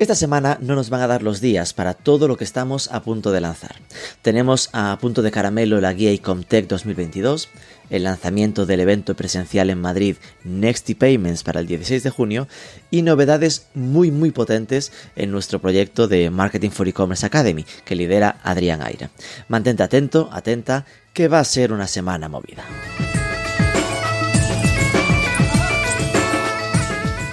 [0.00, 3.02] esta semana no nos van a dar los días para todo lo que estamos a
[3.02, 3.76] punto de lanzar.
[4.22, 7.50] Tenemos a punto de caramelo la guía Icomtech 2022,
[7.90, 12.48] el lanzamiento del evento presencial en Madrid Nexty Payments para el 16 de junio
[12.90, 18.40] y novedades muy muy potentes en nuestro proyecto de Marketing for E-Commerce Academy que lidera
[18.42, 19.10] Adrián Aira.
[19.48, 22.64] Mantente atento, atenta, que va a ser una semana movida.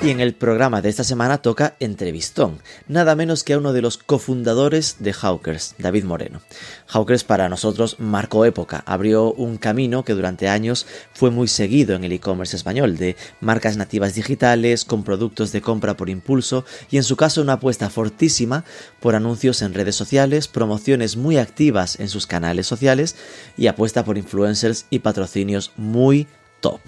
[0.04, 3.82] Y en el programa de esta semana toca entrevistón, nada menos que a uno de
[3.82, 6.40] los cofundadores de Hawkers, David Moreno.
[6.86, 12.04] Hawkers para nosotros marcó época, abrió un camino que durante años fue muy seguido en
[12.04, 17.04] el e-commerce español, de marcas nativas digitales, con productos de compra por impulso y en
[17.04, 18.66] su caso una apuesta fortísima
[19.00, 23.16] por anuncios en redes sociales, promociones muy activas en sus canales sociales
[23.58, 26.28] y apuesta por influencers y patrocinios muy
[26.62, 26.81] top.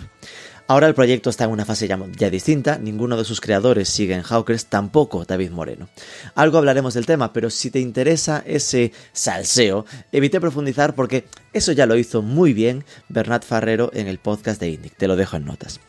[0.70, 4.22] Ahora el proyecto está en una fase ya, distinta, ninguno de sus creadores sigue en
[4.22, 5.90] Hawkers, tampoco David Moreno.
[6.36, 11.88] Algo hablaremos del tema, pero si te interesa ese salseo, evité profundizar porque eso ya
[11.88, 15.46] lo hizo muy bien Bernat Farrero en el podcast de Indic, te lo dejo en
[15.46, 15.80] notas.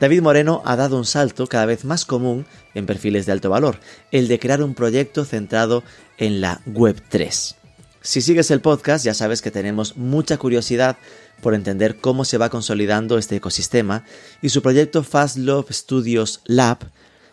[0.00, 3.78] David Moreno ha dado un salto cada vez más común en perfiles de alto valor,
[4.10, 5.84] el de crear un proyecto centrado
[6.18, 7.54] en la Web 3.
[8.00, 10.98] Si sigues el podcast ya sabes que tenemos mucha curiosidad
[11.44, 14.02] por entender cómo se va consolidando este ecosistema
[14.40, 16.78] y su proyecto Fast Love Studios Lab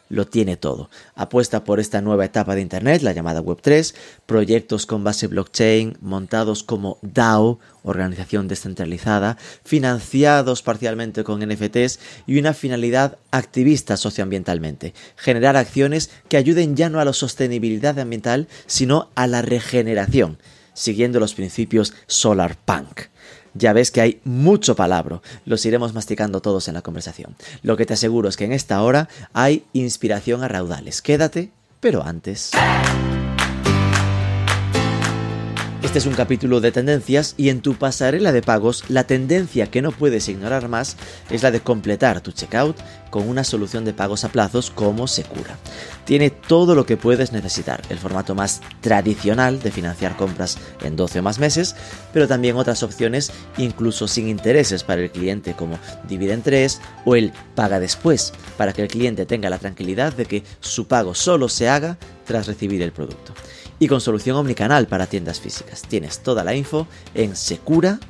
[0.10, 0.90] lo tiene todo.
[1.16, 3.96] Apuesta por esta nueva etapa de Internet, la llamada Web3,
[4.26, 12.54] proyectos con base blockchain montados como DAO, organización descentralizada, financiados parcialmente con NFTs y una
[12.54, 19.26] finalidad activista socioambientalmente, generar acciones que ayuden ya no a la sostenibilidad ambiental, sino a
[19.28, 20.38] la regeneración,
[20.74, 23.04] siguiendo los principios Solar Punk.
[23.54, 27.36] Ya ves que hay mucho palabra, los iremos masticando todos en la conversación.
[27.64, 31.02] Lo que te aseguro es que en esta hora hay inspiración a raudales.
[31.02, 32.52] Quédate, pero antes...
[35.84, 39.82] Este es un capítulo de tendencias y en tu pasarela de pagos la tendencia que
[39.82, 40.96] no puedes ignorar más
[41.32, 42.78] es la de completar tu checkout
[43.10, 45.58] con una solución de pagos a plazos como Secura.
[46.06, 51.20] Tiene todo lo que puedes necesitar, el formato más tradicional de financiar compras en 12
[51.20, 51.76] o más meses,
[52.14, 57.16] pero también otras opciones incluso sin intereses para el cliente como Divide en 3 o
[57.16, 61.50] el Paga después, para que el cliente tenga la tranquilidad de que su pago solo
[61.50, 63.34] se haga tras recibir el producto
[63.82, 65.82] y con solución omnicanal para tiendas físicas.
[65.82, 68.06] Tienes toda la info en secura.q.es.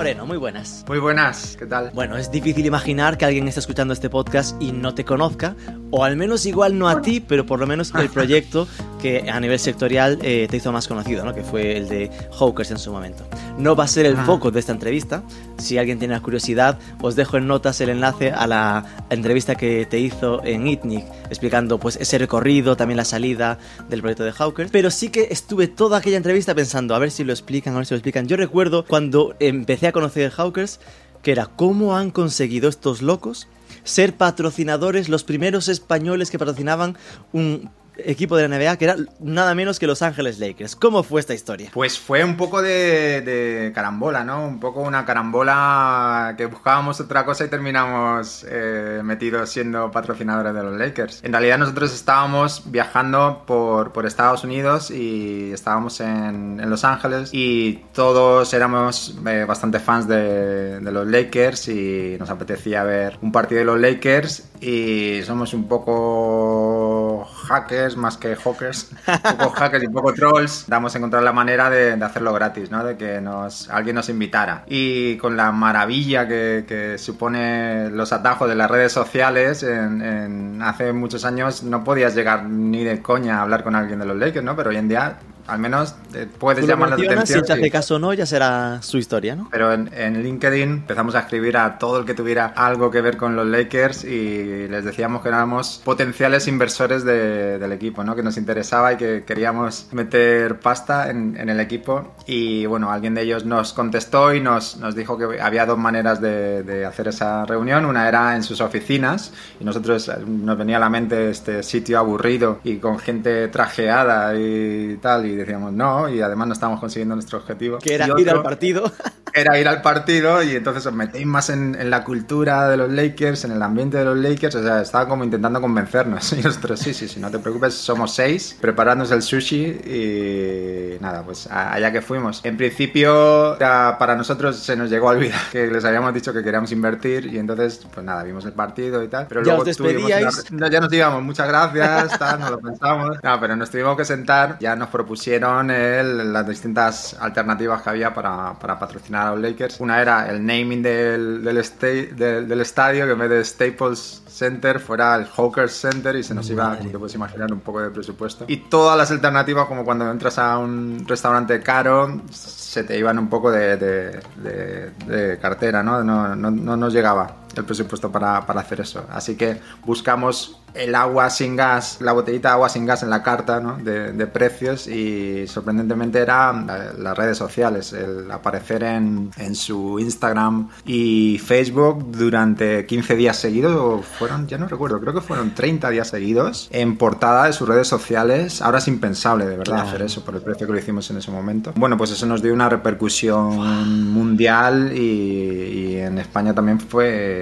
[0.00, 0.82] Moreno, muy buenas.
[0.88, 1.90] Muy buenas, ¿qué tal?
[1.92, 5.56] Bueno, es difícil imaginar que alguien esté escuchando este podcast y no te conozca,
[5.90, 8.66] o al menos igual no a ti, pero por lo menos el proyecto
[9.02, 11.34] que a nivel sectorial eh, te hizo más conocido, ¿no?
[11.34, 13.24] que fue el de Hawkers en su momento.
[13.58, 15.22] No va a ser el foco de esta entrevista.
[15.58, 19.86] Si alguien tiene la curiosidad, os dejo en notas el enlace a la entrevista que
[19.86, 24.70] te hizo en ITNIC, explicando pues ese recorrido, también la salida del proyecto de Hawkers.
[24.70, 27.86] Pero sí que estuve toda aquella entrevista pensando, a ver si lo explican, a ver
[27.86, 28.26] si lo explican.
[28.26, 30.80] Yo recuerdo cuando empecé a conocer Hawkers,
[31.22, 33.48] que era cómo han conseguido estos locos
[33.84, 36.96] ser patrocinadores, los primeros españoles que patrocinaban
[37.32, 37.70] un
[38.06, 40.76] equipo de la NBA que era nada menos que Los Ángeles Lakers.
[40.76, 41.70] ¿Cómo fue esta historia?
[41.72, 44.46] Pues fue un poco de, carambola, ¿no?
[44.46, 50.62] Un poco una carambola que buscábamos otra cosa y terminamos eh, metidos siendo patrocinadores de
[50.62, 51.24] los Lakers.
[51.24, 57.30] En realidad nosotros estábamos viajando por, por Estados Unidos y estábamos en, en, Los Ángeles
[57.32, 63.32] y todos éramos eh, bastante fans de, de los Lakers y nos apetecía ver un
[63.32, 69.84] partido de los Lakers y somos un poco hackers más que hawkers, un poco hackers
[69.84, 72.84] y un poco trolls, damos a encontrar la manera de, hacerlo gratis, ¿no?
[72.84, 74.64] De que nos, alguien nos invitara.
[74.66, 80.92] Y con la maravilla que, que supone los atajos de las redes sociales, en, hace
[80.92, 84.44] muchos años no podías llegar ni de coña a hablar con alguien de los Lakers,
[84.44, 84.56] ¿no?
[84.56, 87.40] Pero hoy en día al menos eh, puedes llamar la atención.
[87.40, 89.48] Si te hace caso o no, ya será su historia, ¿no?
[89.50, 93.36] Pero en, LinkedIn empezamos a escribir a todo el que tuviera algo que ver con
[93.36, 98.14] los Lakers y les decíamos que éramos potenciales inversores del equipo, ¿no?
[98.14, 102.14] Que nos interesaba y que queríamos meter pasta en, el equipo.
[102.26, 106.20] Y bueno, alguien de ellos nos contestó y nos, nos dijo que había dos maneras
[106.20, 107.86] de, de hacer esa reunión.
[107.86, 111.98] Una era en sus oficinas y nosotros eh, nos venía a la mente este sitio
[111.98, 115.26] aburrido y con gente trajeada y tal.
[115.26, 117.78] Y decíamos no, y además no estábamos consiguiendo nuestro objetivo.
[117.78, 118.90] Que era ir al partido.
[119.32, 122.90] era ir al partido y entonces os metéis más en, en, la cultura de los
[122.90, 124.54] Lakers, en el ambiente de los Lakers.
[124.56, 126.32] O sea, estaba como intentando convencernos.
[126.40, 131.22] Y nosotros, sí, sí, sí, no te preocupes, somos seis, preparándonos el sushi y nada,
[131.22, 132.40] pues allá que fuimos.
[132.44, 136.72] En principio, para nosotros se nos llegó a olvidar que les habíamos dicho que queríamos
[136.72, 139.26] invertir y entonces, pues nada, vimos el partido y tal.
[139.28, 140.44] Pero ya luego os despedíais.
[140.50, 143.18] ya nos digamos, muchas gracias, tal, no lo pensamos.
[143.22, 144.88] No, pero nos tuvimos que sentar, ya nos
[145.20, 149.78] propusieron el, las distintas alternativas que había para, para patrocinar a los Lakers.
[149.78, 154.80] Una era el naming del, del, del, del estadio, que en vez de Staples Center
[154.80, 157.90] fuera el Hawker Center y se nos iba, como te puedes imaginar, un poco de
[157.90, 158.46] presupuesto.
[158.48, 163.28] Y todas las alternativas, como cuando entras a un restaurante caro, se te iban un
[163.28, 166.02] poco de, de, de, de cartera, ¿no?
[166.02, 166.50] No, ¿no?
[166.50, 169.04] no nos llegaba el presupuesto para, para, hacer eso.
[169.10, 173.22] Así que buscamos el agua sin gas, la botellita de agua sin gas en la
[173.22, 173.76] carta ¿no?
[173.78, 176.52] de, de, precios y sorprendentemente era
[176.96, 183.74] las redes sociales, el aparecer en, en, su Instagram y Facebook durante 15 días seguidos,
[183.74, 187.68] o fueron, ya no recuerdo, creo que fueron 30 días seguidos en portada de sus
[187.68, 188.62] redes sociales.
[188.62, 189.88] Ahora es impensable de verdad claro.
[189.88, 191.72] hacer eso por el precio que lo hicimos en ese momento.
[191.74, 197.39] Bueno, pues eso nos dio una repercusión mundial y, y en España también fue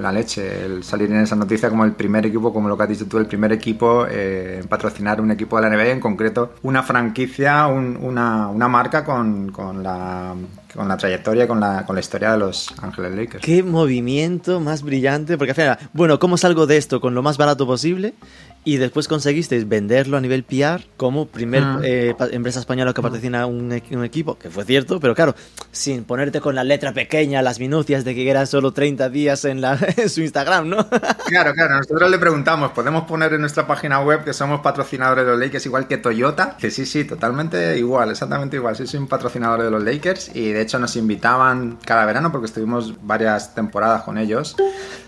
[0.00, 2.88] la leche el salir en esa noticia como el primer equipo, como lo que has
[2.88, 6.54] dicho tú, el primer equipo eh, en patrocinar un equipo de la NBA, en concreto
[6.62, 10.34] una franquicia, un, una, una, marca con, con, la,
[10.74, 13.44] con la trayectoria, con la, con la historia de los Ángeles Lakers.
[13.44, 15.54] Qué movimiento más brillante, porque
[15.92, 18.14] bueno, ¿cómo salgo de esto con lo más barato posible?
[18.62, 21.84] Y después conseguisteis venderlo a nivel PR como primer uh -huh.
[21.84, 25.34] eh, empresa española que patrocina un, un, equipo, que fue cierto, pero claro,
[25.72, 29.62] sin ponerte con la letra pequeña, las minucias de que eran solo 30 días en,
[29.62, 30.86] la, en su Instagram, ¿no?
[31.30, 35.30] Claro, claro, nosotros le preguntamos, ¿podemos poner en nuestra página web que somos patrocinadores de
[35.30, 36.56] los Lakers igual que Toyota?
[36.58, 40.50] Que sí, sí, totalmente igual, exactamente igual, sí, soy un patrocinador de los Lakers y
[40.50, 44.56] de hecho nos invitaban cada verano porque estuvimos varias temporadas con ellos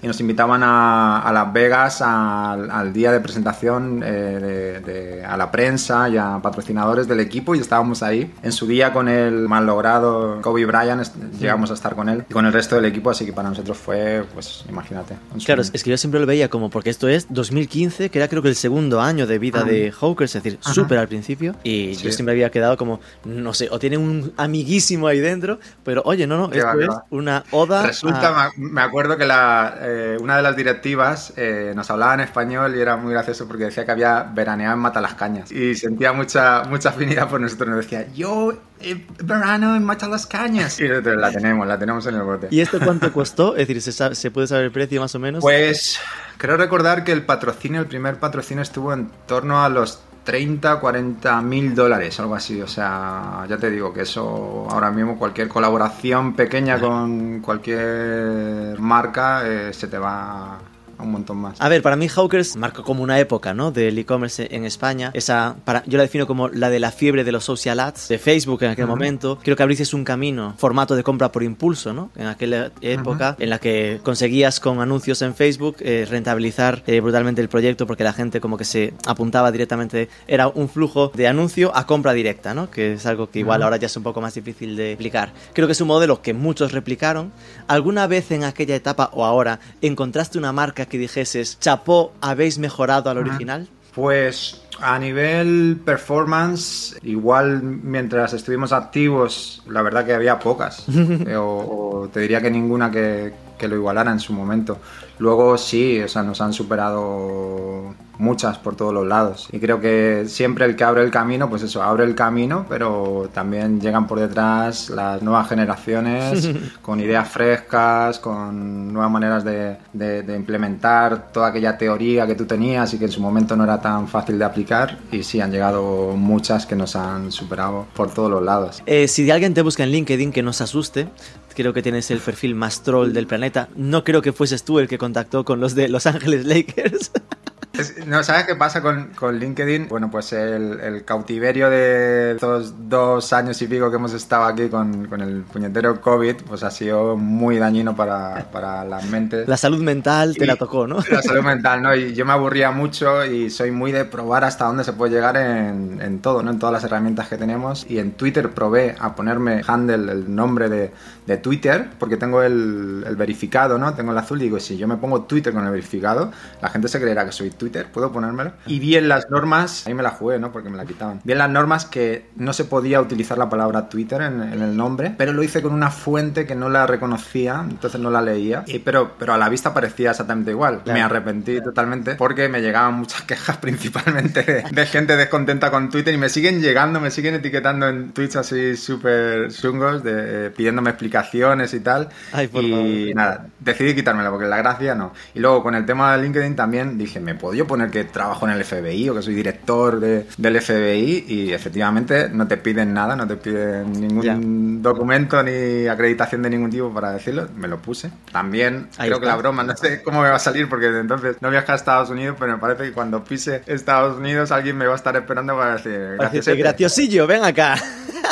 [0.00, 4.92] y nos invitaban a, a Las Vegas al, al día de presentación presentación eh, de,
[4.92, 8.32] de, a la prensa y a patrocinadores del equipo y estábamos ahí.
[8.42, 11.02] En su día con el mal logrado Kobe Bryant
[11.38, 13.76] llegamos a estar con él y con el resto del equipo, así que para nosotros
[13.78, 15.16] fue, pues imagínate.
[15.44, 18.42] Claro, es que yo siempre lo veía como, porque esto es 2015, que era creo
[18.42, 19.64] que el segundo año de vida ah.
[19.64, 22.04] de Hawkers, es decir, súper al principio, y sí.
[22.04, 26.26] yo siempre había quedado como, no sé, o tiene un amiguísimo ahí dentro, pero oye,
[26.26, 27.04] no, no, esto va, es va.
[27.10, 27.86] una oda.
[27.86, 28.50] Resulta, a...
[28.56, 32.80] me acuerdo que la, eh, una de las directivas eh, nos hablaba en español y
[32.80, 37.28] era muy gracioso porque decía que había veraneado en Matalascañas y sentía mucha, mucha afinidad
[37.28, 37.68] por nosotros.
[37.68, 40.80] Nos decía, yo eh, verano en Matalascañas.
[40.80, 42.48] Y nosotros la tenemos, la tenemos en el bote.
[42.50, 43.52] ¿Y esto cuánto costó?
[43.56, 45.40] Es decir, ¿se, sabe, ¿se puede saber el precio más o menos?
[45.40, 45.98] Pues
[46.38, 51.42] creo recordar que el patrocinio, el primer patrocinio estuvo en torno a los 30, 40
[51.42, 52.60] mil dólares, algo así.
[52.60, 59.42] O sea, ya te digo que eso ahora mismo cualquier colaboración pequeña con cualquier marca
[59.44, 60.58] eh, se te va
[61.02, 61.60] un montón más.
[61.60, 63.70] A ver, para mí Hawkers marcó como una época, ¿no?
[63.70, 65.10] Del e-commerce en España.
[65.14, 68.18] Esa, para, yo la defino como la de la fiebre de los social ads de
[68.18, 68.90] Facebook en aquel uh -huh.
[68.90, 69.38] momento.
[69.42, 72.10] Creo que abriste un camino, formato de compra por impulso, ¿no?
[72.16, 73.42] En aquella época uh -huh.
[73.44, 78.04] en la que conseguías con anuncios en Facebook eh, rentabilizar eh, brutalmente el proyecto porque
[78.04, 80.08] la gente como que se apuntaba directamente.
[80.26, 82.70] Era un flujo de anuncio a compra directa, ¿no?
[82.70, 83.64] Que es algo que igual uh -huh.
[83.64, 85.32] ahora ya es un poco más difícil de explicar.
[85.52, 87.32] Creo que es un modelo que muchos replicaron.
[87.66, 93.08] ¿Alguna vez en aquella etapa o ahora encontraste una marca que dijeses, chapó, habéis mejorado
[93.08, 93.66] al original?
[93.94, 100.84] Pues a nivel performance, igual mientras estuvimos activos, la verdad que había pocas.
[101.26, 104.78] eh, o, o, te diría que ninguna que, que, lo igualara en su momento.
[105.22, 109.48] Luego sí, o sea, nos han superado muchas por todos los lados.
[109.52, 113.30] Y creo que siempre el que abre el camino, pues eso, abre el camino, pero
[113.32, 116.50] también llegan por detrás las nuevas generaciones
[116.82, 122.44] con ideas frescas, con nuevas maneras de, de, de, implementar toda aquella teoría que tú
[122.44, 124.98] tenías y que en su momento no era tan fácil de aplicar.
[125.12, 128.82] Y sí, han llegado muchas que nos han superado por todos los lados.
[128.86, 131.06] Eh, si alguien te busca en LinkedIn que no se asuste,
[131.54, 133.68] creo que tienes el perfil más troll del planeta.
[133.76, 137.12] No creo que fueses tú el que contactó con los de Los Ángeles Lakers.
[137.72, 139.88] Es, no, ¿sabes qué pasa con, con LinkedIn?
[139.88, 144.68] Bueno, pues el, el, cautiverio de estos dos años y pico que hemos estado aquí
[144.68, 149.48] con, con, el puñetero COVID, pues ha sido muy dañino para, para las mentes.
[149.48, 150.98] La salud mental te y la tocó, ¿no?
[151.10, 151.94] La salud mental, ¿no?
[151.94, 155.38] Y yo me aburría mucho y soy muy de probar hasta dónde se puede llegar
[155.38, 156.50] en, en todo, ¿no?
[156.50, 157.86] En todas las herramientas que tenemos.
[157.88, 160.92] Y en Twitter probé a ponerme handle, el nombre de,
[161.26, 163.94] de Twitter, porque tengo el, el verificado, ¿no?
[163.94, 166.88] Tengo el azul y digo, si yo me pongo Twitter con el verificado, la gente
[166.88, 168.54] se creerá que soy Twitter puedo ponérmelo.
[168.66, 170.50] Y vi en las normas, ahí me la jugué, ¿no?
[170.50, 171.20] Porque me la quitaban.
[171.22, 174.76] Vi en las normas que no se podía utilizar la palabra Twitter en, en el
[174.76, 178.64] nombre, pero lo hice con una fuente que no la reconocía, entonces no la leía.
[178.66, 180.82] Y, pero, pero a la vista parecía exactamente igual.
[180.82, 180.98] Claro.
[180.98, 186.12] Me arrepentí totalmente porque me llegaban muchas quejas principalmente de, de gente descontenta con Twitter
[186.12, 190.90] y me siguen llegando, me siguen etiquetando en tweets así súper chungos, de, eh, pidiéndome
[190.90, 192.08] explicaciones y tal.
[192.32, 193.14] Ay, por y favor.
[193.14, 195.12] nada, decidí quitármela porque la gracia no.
[195.34, 198.46] Y luego con el tema de LinkedIn también dije, ¿me puedo yo poner que trabajo
[198.46, 201.24] en el FBI o que soy director de- del FBI?
[201.28, 206.70] Y efectivamente no te piden nada, no te piden ningún documento ni acreditación de ningún
[206.70, 207.48] tipo para decirlo.
[207.56, 208.10] Me lo puse.
[208.32, 211.00] También Ahí creo que la broma, no sé cómo me va a salir porque desde
[211.00, 214.76] entonces no viajé a Estados Unidos, pero me parece que cuando pise Estados Unidos alguien
[214.76, 217.76] me va a estar esperando para decir, decirte, graciosillo, ven acá.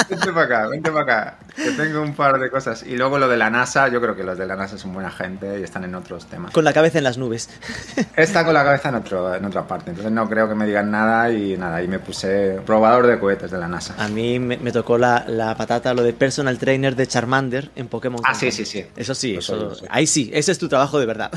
[0.08, 1.38] Vente para acá, vente para acá.
[1.62, 2.82] Que tengo un par de cosas.
[2.82, 5.10] Y luego lo de la NASA, yo creo que los de la NASA son buena
[5.10, 6.52] gente y están en otros temas.
[6.52, 7.48] Con la cabeza en las nubes.
[8.16, 10.90] Está con la cabeza en, otro, en otra parte, entonces no creo que me digan
[10.90, 13.94] nada y nada, y me puse probador de cohetes de la NASA.
[13.98, 17.88] A mí me, me tocó la, la patata, lo de personal trainer de Charmander en
[17.88, 18.20] Pokémon.
[18.24, 18.52] Ah, Company.
[18.52, 18.86] sí, sí, sí.
[18.96, 21.30] Eso sí, eso, ahí sí, ese es tu trabajo de verdad.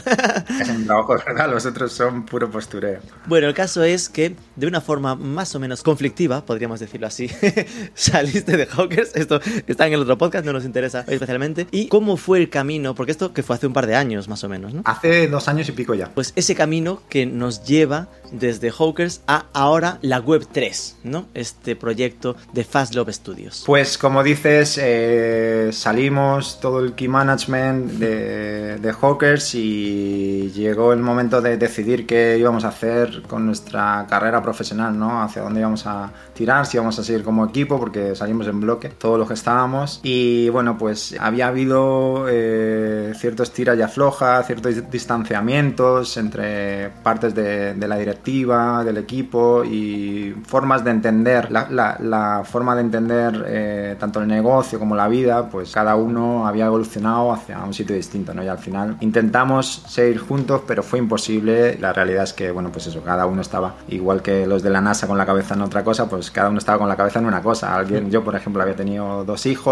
[0.60, 3.00] Es un trabajo de verdad, los otros son puro postureo.
[3.26, 7.30] Bueno, el caso es que de una forma más o menos conflictiva, podríamos decirlo así,
[7.94, 11.68] saliste de Hawkers, esto está en el otro podcast, no nos interesa especialmente.
[11.72, 12.96] ¿Y cómo fue el camino?
[12.96, 14.82] Porque esto que fue hace un par de años más o menos, ¿no?
[14.86, 16.10] Hace dos años y pico ya.
[16.14, 21.28] Pues ese camino que nos lleva desde Hawkers a ahora la Web 3, ¿no?
[21.34, 23.64] Este proyecto de Fast Love Studios.
[23.66, 31.00] Pues como dices, eh, salimos todo el key management de, de Hawkers y llegó el
[31.00, 35.22] momento de decidir qué íbamos a hacer con nuestra carrera profesional, ¿no?
[35.22, 38.90] Hacia dónde íbamos a tirar, si íbamos a seguir como equipo, porque salimos en bloque,
[38.90, 39.93] todos los que estábamos.
[40.04, 47.74] Y bueno, pues había habido eh, ciertos tiras y aflojas, ciertos distanciamientos entre partes de,
[47.76, 53.44] de la directiva, del equipo y formas de entender, la, la- la forma de entender
[53.48, 57.96] eh, tanto el negocio como la vida, pues cada uno había evolucionado hacia un sitio
[57.96, 58.44] distinto, ¿no?
[58.44, 61.78] Y al final intentamos seguir juntos, pero fue imposible.
[61.80, 64.82] La realidad es que, bueno, pues eso, cada uno estaba igual que los de la
[64.82, 67.26] NASA con la cabeza en otra cosa, pues cada uno estaba con la cabeza en
[67.26, 67.76] una cosa.
[67.76, 69.64] Alguien, yo por ejemplo, había tenido dos hijos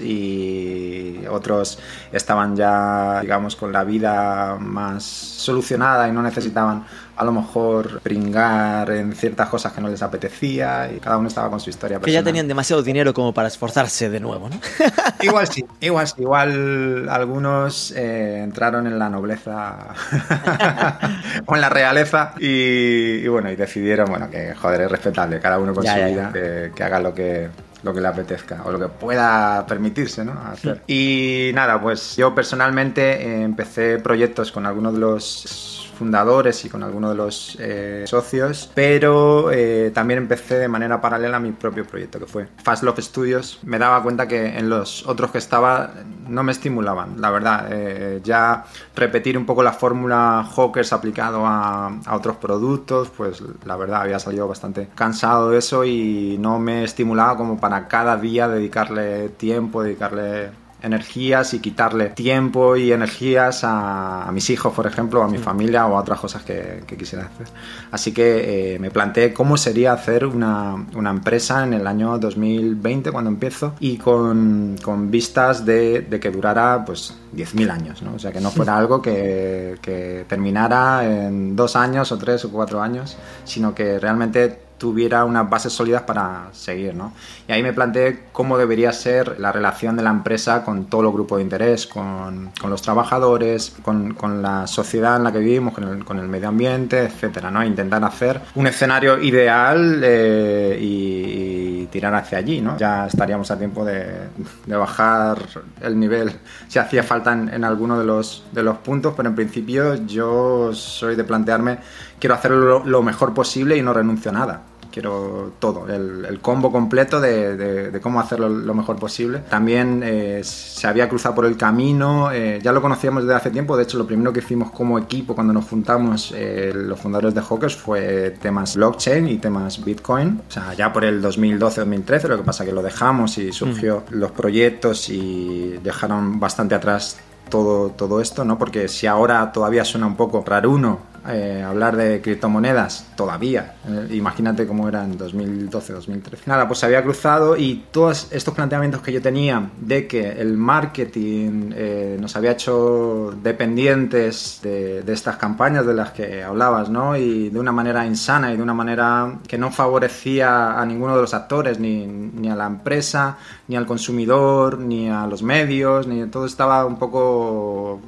[0.00, 1.78] y otros
[2.12, 6.84] estaban ya, digamos, con la vida más solucionada y no necesitaban
[7.16, 11.48] a lo mejor pringar en ciertas cosas que no les apetecía y cada uno estaba
[11.48, 14.58] con su historia Que ya tenían demasiado dinero como para esforzarse de nuevo, ¿no?
[15.20, 16.14] Igual sí, igual sí.
[16.18, 19.94] Igual algunos eh, entraron en la nobleza
[21.46, 25.58] o en la realeza y, y bueno, y decidieron, bueno, que joder, es respetable, cada
[25.58, 27.48] uno con Ya, su ya, vida, que, que haga lo que
[27.84, 30.32] lo que le apetezca o lo que pueda permitirse ¿no?
[30.50, 30.80] hacer.
[30.86, 36.82] Y nada, pues yo personalmente eh, empecé proyectos con algunos de los fundadores y con
[36.82, 42.18] algunos de los eh, socios, pero eh, también empecé de manera paralela mi propio proyecto,
[42.18, 43.60] que fue Fast Love Studios.
[43.62, 45.92] Me daba cuenta que en los otros que estaba
[46.28, 47.68] no me estimulaban, la verdad.
[47.70, 53.76] Eh, ya repetir un poco la fórmula Hawkers aplicado a, a otros productos, pues la
[53.76, 58.48] verdad había salido bastante cansado de eso y no me estimulaba como para cada día
[58.48, 65.22] dedicarle tiempo, dedicarle energías y quitarle tiempo y energías a, a mis hijos, por ejemplo,
[65.22, 67.46] a mi familia o a otras cosas que, que quisiera hacer.
[67.90, 73.10] Así que eh, me planteé cómo sería hacer una, una empresa en el año 2020
[73.12, 78.14] cuando empiezo y con, con vistas de, de que durara pues 10.000 años, ¿no?
[78.14, 82.50] O sea, que no fuera algo que, que terminara en dos años o tres o
[82.50, 87.12] cuatro años, sino que realmente tuviera unas bases sólidas para seguir, ¿no?
[87.48, 91.12] Y ahí me planteé cómo debería ser la relación de la empresa con todo el
[91.12, 95.74] grupo de interés, con, con los trabajadores, con, con, la sociedad en la que vivimos,
[95.74, 97.64] con el, con el medio ambiente, etcétera, ¿no?
[97.64, 102.76] Intentar hacer un escenario ideal eh, y, tirar hacia allí, ¿no?
[102.76, 104.28] Ya estaríamos a tiempo de,
[104.66, 105.38] de bajar
[105.80, 106.32] el nivel
[106.68, 110.72] si hacía falta en, en alguno de los, de los puntos, pero en principio yo
[110.72, 111.78] soy de plantearme
[112.24, 116.72] quiero hacerlo lo, mejor posible y no renuncio a nada quiero todo, el, el combo
[116.72, 119.40] completo de, de, de, cómo hacerlo lo mejor posible.
[119.50, 123.76] También eh, se había cruzado por el camino, eh, ya lo conocíamos desde hace tiempo,
[123.76, 127.42] de hecho lo primero que hicimos como equipo cuando nos juntamos eh, los fundadores de
[127.42, 132.44] Hawkers fue temas blockchain y temas Bitcoin, o sea, ya por el 2012-2013, lo que
[132.44, 134.14] pasa que lo dejamos y surgió mm.
[134.14, 137.18] los proyectos y dejaron bastante atrás
[137.50, 138.56] todo, todo esto, ¿no?
[138.58, 143.76] Porque si ahora todavía suena un poco raruno eh, hablar de criptomonedas todavía.
[143.88, 146.42] Eh, imagínate cómo era en 2012, 2013.
[146.46, 150.58] Nada, pues se había cruzado y todos estos planteamientos que yo tenía de que el
[150.58, 157.16] marketing eh, nos había hecho dependientes de, estas campañas de las que hablabas, ¿no?
[157.16, 161.22] Y de una manera insana y de una manera que no favorecía a ninguno de
[161.22, 163.38] los actores, ni, ni a la empresa,
[163.68, 168.00] ni al consumidor, ni a los medios, ni todo estaba un poco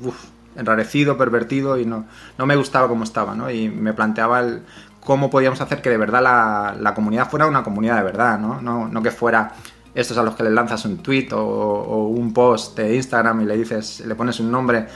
[0.57, 2.07] enrarecido, pervertido y no,
[2.39, 3.51] no me gustaba como estaba, ¿no?
[3.51, 4.63] Y me planteaba el,
[5.01, 8.61] cómo podíamos hacer que de verdad la, la comunidad fuera una comunidad de verdad, ¿no?
[8.61, 9.53] No, no que fuera
[9.95, 13.45] estos a los que le lanzas un tweet o, o, un post de Instagram y
[13.47, 14.87] le dices, le pones un nombre,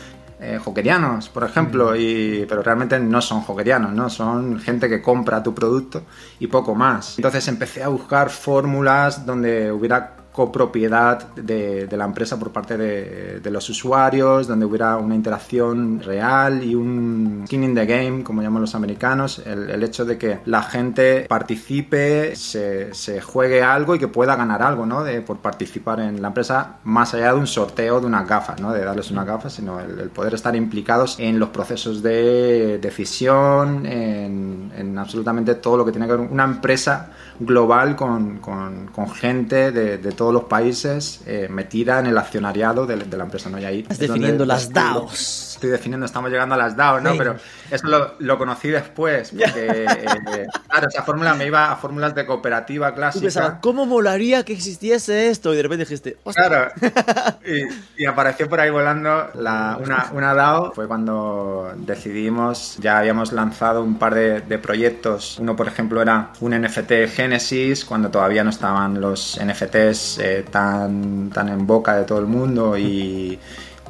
[0.43, 4.09] eh, joquerianos, por ejemplo, y, pero realmente no son joquerianos, ¿no?
[4.09, 6.03] Son gente que compra tu producto
[6.39, 7.19] y poco más.
[7.19, 13.69] Entonces empecé a buscar fórmulas donde hubiera copropiedad de, la empresa por parte de, los
[13.69, 18.75] usuarios, donde hubiera una interacción real y un skin in the game, como llaman los
[18.75, 24.37] americanos, el, hecho de que la gente participe, se, se, juegue algo y que pueda
[24.37, 25.03] ganar algo, ¿no?
[25.03, 28.73] De, por participar en la empresa, más allá de un sorteo de unas gafas, ¿no?
[28.73, 33.85] De darles unas gafas, sino el, el poder estar implicados en los procesos de decisión,
[33.87, 39.11] en, en, absolutamente todo lo que tiene que ver una empresa global con, con, con
[39.11, 43.49] gente de, de todos los países eh, metida en el accionariado de, de, la empresa.
[43.49, 43.59] ¿no?
[43.59, 45.55] Y ahí Estás definiendo las DAOs.
[45.55, 47.13] Estoy definiendo, estamos llegando a las DAOs, ¿no?
[47.13, 47.19] Sí.
[47.19, 47.37] Pero
[47.71, 52.27] eso lo, lo, conocí después, porque, eh, claro, esa fórmula me iba a fórmulas de
[52.27, 53.25] cooperativa clásica.
[53.25, 55.53] Pensabas, ¿cómo molaría que existiese esto?
[55.53, 56.49] Y de repente dijiste, ¡Ostras!
[56.49, 56.73] Claro,
[57.47, 60.73] y, y, apareció por ahí volando la, una, una DAO.
[60.73, 65.39] Fue cuando decidimos, ya habíamos lanzado un par de, de proyectos.
[65.39, 71.31] Uno, por ejemplo, era un NFT Genesis, cuando todavía no estaban los NFTs eh, tan,
[71.31, 73.39] tan en boca de todo el mundo y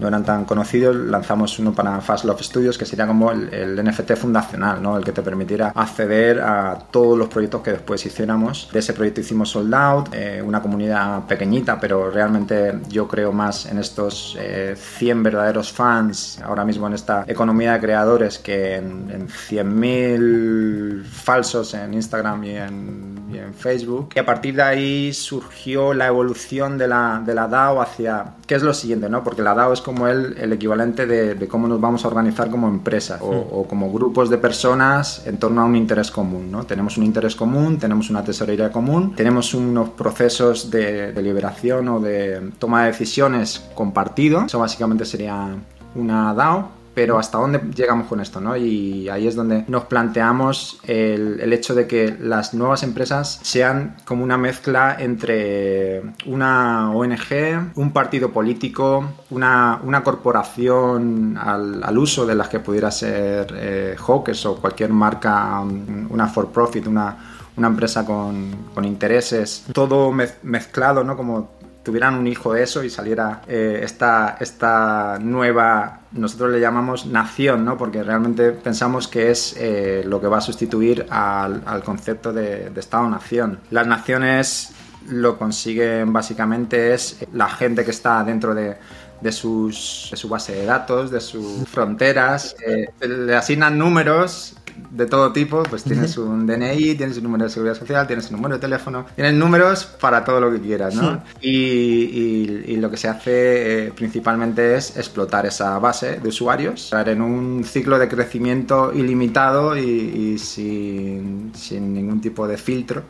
[0.01, 4.15] no eran tan conocidos, lanzamos uno para Fast Love Studios que sería como el, NFT
[4.15, 4.97] fundacional, ¿no?
[4.97, 8.69] el que te permitiera acceder a todos los proyectos que después hiciéramos.
[8.73, 13.67] De ese proyecto hicimos Sold Out, eh, una comunidad pequeñita, pero realmente yo creo más
[13.67, 19.11] en estos eh, 100 verdaderos fans ahora mismo en esta economía de creadores que en,
[19.11, 24.11] en 100.000 falsos en Instagram y en, y en, Facebook.
[24.15, 28.55] Y a partir de ahí surgió la evolución de la, de la DAO hacia, ¿qué
[28.55, 29.09] es lo siguiente?
[29.09, 29.23] ¿no?
[29.23, 32.51] Porque la DAO es como el, el equivalente de, de, cómo nos vamos a organizar
[32.51, 33.47] como empresa o, mm.
[33.53, 36.51] o, como grupos de personas en torno a un interés común.
[36.51, 36.65] ¿no?
[36.65, 42.01] Tenemos un interés común, tenemos una tesorería común, tenemos unos procesos de, de liberación o
[42.01, 44.45] de toma de decisiones compartido.
[44.47, 45.49] Eso básicamente sería
[45.95, 48.57] una DAO pero hasta dónde llegamos con esto, ¿no?
[48.57, 54.25] Y ahí es donde nos planteamos el, hecho de que las nuevas empresas sean como
[54.25, 62.49] una mezcla entre una ONG, un partido político, una, una corporación al, uso de las
[62.49, 67.17] que pudiera ser eh, Hawkers o cualquier marca, una for-profit, una,
[67.57, 71.17] una empresa con, con, intereses, todo mezclado, ¿no?
[71.17, 77.07] Como tuvieran un hijo de eso y saliera eh, esta, esta nueva, nosotros le llamamos
[77.07, 77.77] nación, ¿no?
[77.77, 82.81] porque realmente pensamos que es eh, lo que va a sustituir al, concepto de, de
[82.81, 83.61] Estado-nación.
[83.71, 84.73] Las naciones
[85.07, 88.77] lo consiguen básicamente es la gente que está dentro de,
[89.21, 94.57] de, sus, de su base de datos, de sus fronteras, eh, le asignan números
[94.91, 98.37] de todo tipo, pues tienes un DNI, tienes un número de seguridad social, tienes un
[98.37, 101.23] número de teléfono, tienes números para todo lo que quieras, ¿no?
[101.41, 101.49] Sí.
[101.49, 106.93] Y, y, y, lo que se hace eh, principalmente es explotar esa base de usuarios,
[106.93, 113.05] en un ciclo de crecimiento ilimitado y, y sin, sin ningún tipo de filtro.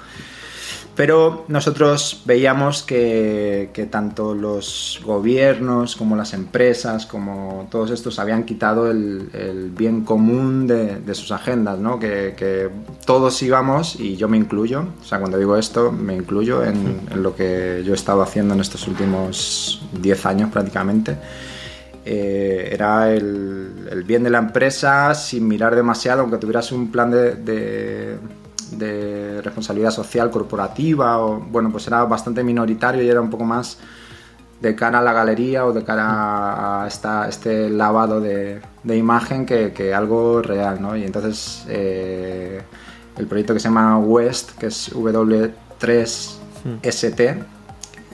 [0.96, 8.44] Pero nosotros veíamos que, que, tanto los gobiernos como las empresas, como todos estos, habían
[8.44, 11.98] quitado el, el bien común de, de sus agendas, ¿no?
[11.98, 12.68] Que, que,
[13.06, 17.22] todos íbamos, y yo me incluyo, o sea, cuando digo esto, me incluyo en, en
[17.22, 21.16] lo que yo he estado haciendo en estos últimos 10 años prácticamente.
[22.04, 27.10] Eh, era el, el, bien de la empresa sin mirar demasiado, aunque tuvieras un plan
[27.10, 28.16] de, de
[28.78, 33.78] de responsabilidad social corporativa o bueno pues era bastante minoritario y era un poco más
[34.60, 39.46] de cara a la galería o de cara a esta, este lavado de, de imagen
[39.46, 40.96] que, algo real ¿no?
[40.96, 42.60] y entonces eh,
[43.16, 47.44] el proyecto que se llama West que es W3ST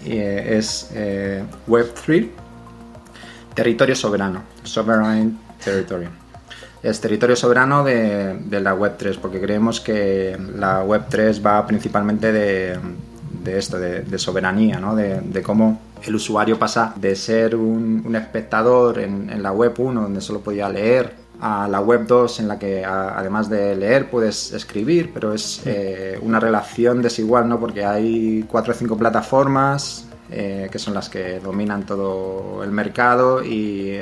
[0.04, 2.28] eh, es eh, Web3
[3.54, 6.08] territorio soberano Sovereign Territory
[6.88, 12.78] es territorio soberano de, de, la Web3, porque creemos que la Web3 va principalmente de,
[13.42, 14.94] de esto, de, de soberanía, ¿no?
[14.94, 19.74] de, de, cómo el usuario pasa de ser un, un espectador en, en, la Web
[19.78, 24.08] 1, donde solo podía leer a la web 2 en la que además de leer
[24.08, 27.60] puedes escribir, pero es eh, una relación desigual, ¿no?
[27.60, 33.44] Porque hay cuatro o cinco plataformas eh, que son las que dominan todo el mercado
[33.44, 33.96] y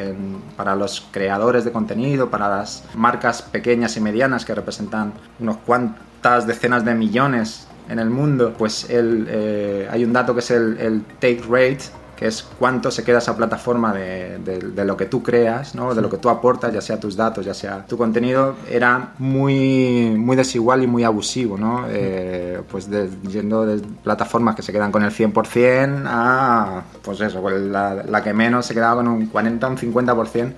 [0.56, 6.46] para los creadores de contenido, para las marcas pequeñas y medianas que representan unos cuantas
[6.46, 10.78] decenas de millones en el mundo, pues el, eh, hay un dato que es el,
[10.78, 11.84] el take rate
[12.16, 15.94] que es cuánto se queda esa plataforma de, de, lo que tú creas, ¿no?
[15.94, 20.14] de lo que tú aportas, ya sea tus datos, ya sea tu contenido, era muy,
[20.16, 21.87] muy desigual y muy abusivo, ¿no?
[21.88, 22.88] Eh, pues
[23.29, 28.22] yendo de plataformas que se quedan con el 100% a, pues eso, pues la, la
[28.22, 30.53] que menos se quedaba con un 40 o un 50%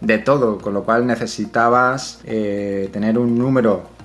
[0.00, 3.97] de todo, con lo cual necesitabas eh, tener un número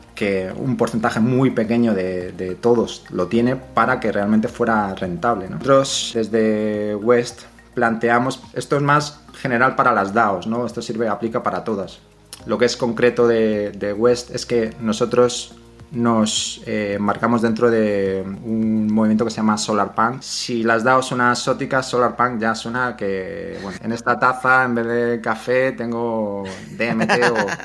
[0.55, 5.49] un porcentaje muy pequeño de, todos lo tiene para que realmente fuera rentable.
[5.49, 7.41] Nosotros desde West
[7.73, 10.65] planteamos, esto es más general para las DAOs, ¿no?
[10.65, 11.99] esto sirve, aplica para todas.
[12.45, 15.55] Lo que es concreto de West es que nosotros
[15.93, 20.21] nos eh, marcamos dentro de un movimiento que se llama Solar Punk.
[20.21, 24.75] Si las DAO son exóticas, Solar Punk ya suena que, bueno, en esta taza en
[24.75, 27.11] vez de café tengo DMT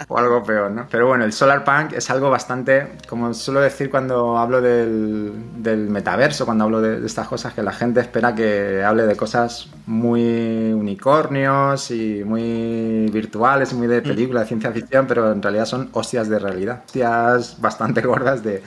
[0.09, 0.87] o, algo peor, ¿no?
[0.91, 5.89] Pero bueno, el Solar Punk es algo bastante, como suelo decir cuando hablo del, del
[5.89, 9.71] metaverso, cuando hablo de, de, estas cosas, que la gente espera que hable de cosas
[9.87, 15.89] muy unicornios y muy virtuales muy de película, de ciencia ficción, pero en realidad son
[15.93, 16.83] hostias de realidad.
[16.87, 18.63] Hostias bastante gordas de,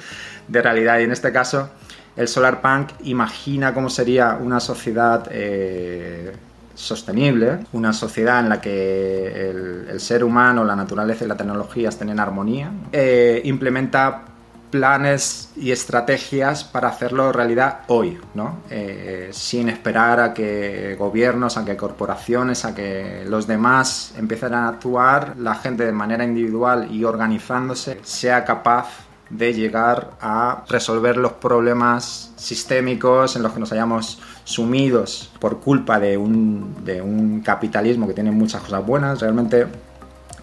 [0.49, 0.99] realidad.
[0.99, 1.69] Y en este caso,
[2.15, 6.33] el Solar Punk imagina cómo sería una sociedad eh,
[6.73, 12.09] sostenible, una sociedad en la que el, ser humano, la naturaleza y la tecnología estén
[12.09, 12.71] en armonía.
[12.91, 14.23] Eh, implementa
[14.71, 18.61] planes y estrategias para hacerlo realidad hoy, ¿no?
[18.69, 24.69] Eh, sin esperar a que gobiernos, a que corporaciones, a que los demás empiecen a
[24.69, 28.87] actuar, la gente de manera individual y organizándose sea capaz
[29.31, 35.99] de llegar a resolver los problemas sistémicos en los que nos hayamos sumidos por culpa
[35.99, 39.21] de un, de un capitalismo que tiene muchas cosas buenas.
[39.21, 39.67] Realmente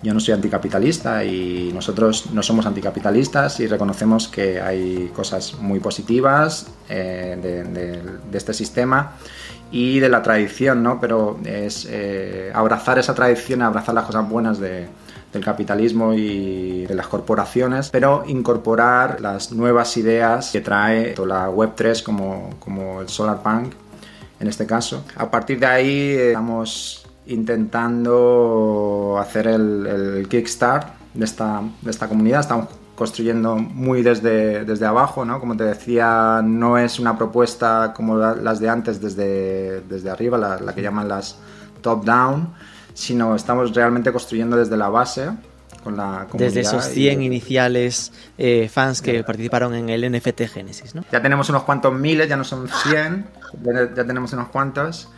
[0.02, 5.80] yo no soy anticapitalista y nosotros no somos anticapitalistas y reconocemos que hay cosas muy
[5.80, 7.36] positivas eh,
[8.30, 9.12] de, este sistema
[9.70, 11.00] y de la tradición, ¿no?
[11.00, 14.86] Pero es eh, abrazar esa tradición, abrazar las cosas buenas de,
[15.32, 22.02] del capitalismo y de las corporaciones, pero incorporar las nuevas ideas que trae la Web3
[22.02, 23.74] como, como el Solarpunk
[24.40, 25.04] en este caso.
[25.16, 32.40] A partir de ahí estamos intentando hacer el, el kickstart de esta, de esta comunidad.
[32.40, 35.38] Estamos construyendo muy desde, desde abajo, ¿no?
[35.38, 40.58] Como te decía, no es una propuesta como las de antes desde, desde arriba, la,
[40.58, 41.38] la que llaman las
[41.80, 42.48] top-down,
[42.98, 45.30] sino estamos realmente construyendo desde la base
[45.84, 46.52] con la comunidad.
[46.52, 51.04] Desde esos 100 iniciales eh, fans que participaron en el NFT Genesis, ¿no?
[51.12, 53.24] Ya tenemos unos cuantos miles, ya no son 100,
[53.62, 55.10] ya, tenemos unos cuantos,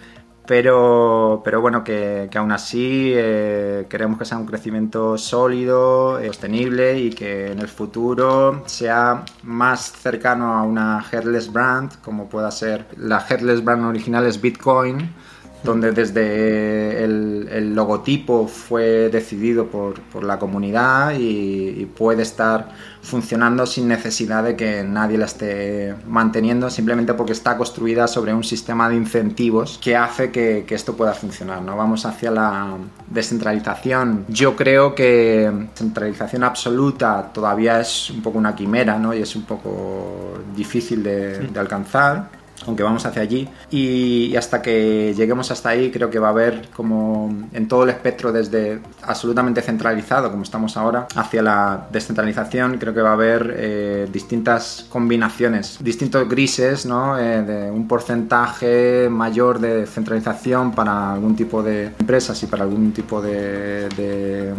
[0.47, 6.27] pero, pero bueno, que, que aún así eh, queremos que sea un crecimiento sólido, eh,
[6.27, 12.51] sostenible y que en el futuro sea más cercano a una headless brand, como pueda
[12.51, 15.15] ser la headless brand original es Bitcoin
[15.63, 22.69] donde desde el, logotipo fue decidido por, la comunidad y, puede estar
[23.03, 28.45] funcionando sin necesidad de que nadie la esté manteniendo, simplemente porque está construida sobre un
[28.45, 31.63] sistema de incentivos que hace que, esto pueda funcionar.
[31.63, 31.77] ¿no?
[31.77, 32.77] Vamos hacia la
[33.09, 34.25] descentralización.
[34.29, 39.13] Yo creo que centralización absoluta todavía es un poco una quimera ¿no?
[39.13, 43.49] y es un poco difícil de, de alcanzar aunque vamos hacia allí.
[43.71, 47.91] Y, hasta que lleguemos hasta ahí, creo que va a haber como en todo el
[47.91, 53.55] espectro, desde absolutamente centralizado, como estamos ahora, hacia la descentralización, creo que va a haber
[53.57, 57.19] eh, distintas combinaciones, distintos grises, ¿no?
[57.19, 62.93] Eh, de un porcentaje mayor de centralización para algún tipo de empresas y para algún
[62.93, 64.53] tipo de de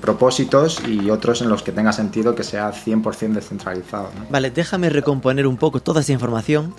[0.00, 4.10] propósitos y otros en los que tenga sentido que sea 100% descentralizado.
[4.30, 6.74] Vale, déjame recomponer un poco toda esa información.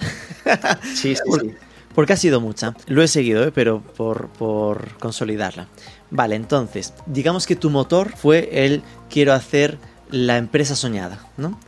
[0.95, 1.53] sí, sí, sí.
[1.95, 2.75] Porque ha sido mucha.
[2.87, 3.51] Lo he seguido, ¿eh?
[3.51, 5.67] pero por, por consolidarla.
[6.11, 9.77] Vale, entonces, digamos que tu motor fue el quiero hacer
[10.11, 11.59] la empresa soñada, ¿no?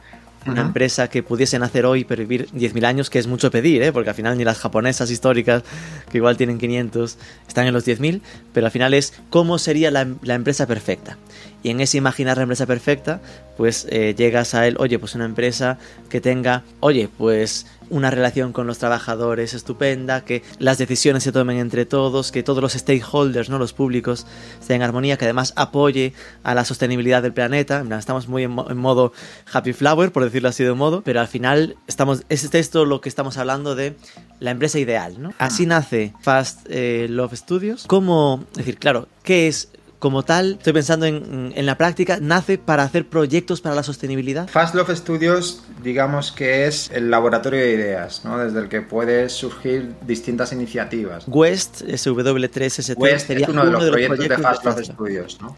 [0.46, 3.92] Una empresa que pudiesen hacer hoy pero vivir 10.000 años, que es mucho pedir, ¿eh?
[3.92, 5.64] porque al final ni las japonesas históricas,
[6.10, 10.02] que igual tienen 500, están en los 10.000, pero al final es cómo sería la,
[10.02, 11.18] empresa perfecta.
[11.64, 13.22] Y en ese imaginar la empresa perfecta,
[13.58, 15.78] pues eh, llegas a él, oye, pues una empresa
[16.10, 21.58] que tenga, oye, pues una relación con los trabajadores estupenda, que las decisiones se tomen
[21.58, 23.60] entre todos, que todos los stakeholders, ¿no?
[23.60, 24.26] los públicos,
[24.60, 27.84] estén en armonía, que además apoye a la sostenibilidad del planeta.
[28.00, 29.12] Estamos muy en, modo
[29.52, 33.02] happy flower, por decirlo así de un modo, pero al final estamos, es esto lo
[33.02, 33.96] que estamos hablando de
[34.40, 35.22] la empresa ideal.
[35.22, 35.34] ¿no?
[35.38, 37.84] Así nace Fast eh, Love Studios.
[37.88, 39.70] ¿Cómo, es decir, claro, qué es
[40.02, 44.50] como tal, estoy pensando en, la práctica, nace para hacer proyectos para la sostenibilidad?
[44.50, 48.40] Fast Love Studios, digamos que es el laboratorio de ideas, ¿no?
[48.40, 51.26] desde el que puede surgir distintas iniciativas.
[51.28, 55.38] West, SW3ST, West sería es uno, de los, proyectos, de Fast Love Studios.
[55.40, 55.56] ¿no?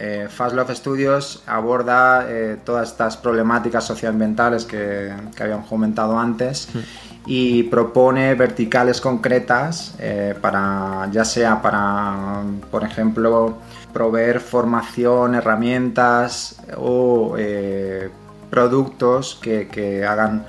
[0.00, 6.68] Eh, Fast Love Studios aborda eh, todas estas problemáticas socioambientales que, que habíamos comentado antes.
[6.74, 6.80] Hmm.
[7.26, 13.56] y propone verticales concretas eh, para ya sea para por ejemplo
[13.94, 18.10] proveer formación, herramientas o eh,
[18.50, 20.44] productos que, hagan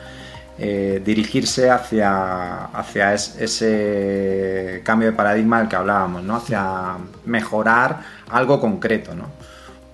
[0.58, 6.36] eh, dirigirse hacia, hacia ese cambio de paradigma del que hablábamos, ¿no?
[6.36, 9.15] hacia mejorar algo concreto.
[9.15, 9.44] ¿no?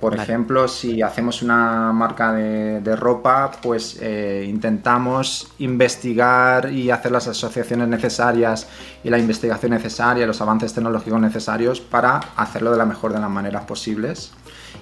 [0.02, 7.28] Por ejemplo, si hacemos una marca de, ropa, pues eh, intentamos investigar y hacer las
[7.28, 8.68] asociaciones necesarias
[9.04, 13.30] y la investigación necesaria, los avances tecnológicos necesarios para hacerlo de la mejor de las
[13.30, 14.32] maneras posibles.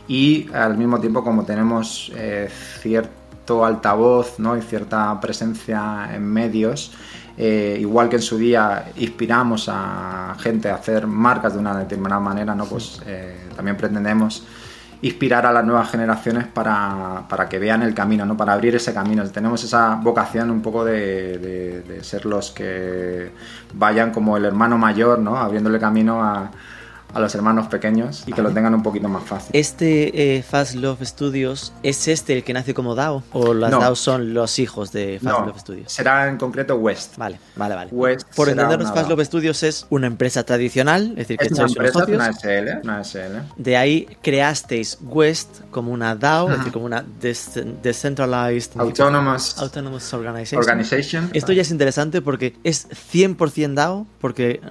[0.08, 4.56] Y al mismo tiempo, como tenemos eh, cierto altavoz ¿no?
[4.56, 6.94] y cierta presencia en medios,
[7.38, 12.22] eh, igual que en su día inspiramos a gente a hacer marcas de una determinada
[12.22, 12.64] manera, ¿no?
[12.64, 13.02] pues
[13.58, 14.44] también pretendemos
[15.02, 18.36] inspirar a las nuevas generaciones para, que vean el camino, ¿no?
[18.36, 19.24] para abrir ese camino.
[19.30, 21.38] Tenemos esa vocación un poco de,
[21.88, 23.32] de ser los que
[23.74, 25.38] vayan como el hermano mayor, ¿no?
[25.38, 26.52] abriéndole camino a,
[27.14, 29.50] a los hermanos pequeños y que lo tengan un poquito más fácil.
[29.54, 33.24] ¿Este eh, Fast Love Studios es este el que nace como DAO?
[33.34, 35.92] ¿O las DAO son los hijos de Fast Love Studios?
[35.92, 37.18] Será en concreto West.
[37.18, 37.92] Vale, vale, vale.
[38.36, 42.06] Por entendernos, Fast Love Studios es una empresa tradicional, es decir, que es una empresa,
[42.08, 43.38] una SL, una SL.
[43.58, 51.30] De ahí creasteis West como una DAO, es decir, como una Decentralized Autonomous, Autonomous Organization.
[51.34, 54.62] Esto ya es interesante porque es 100% DAO, porque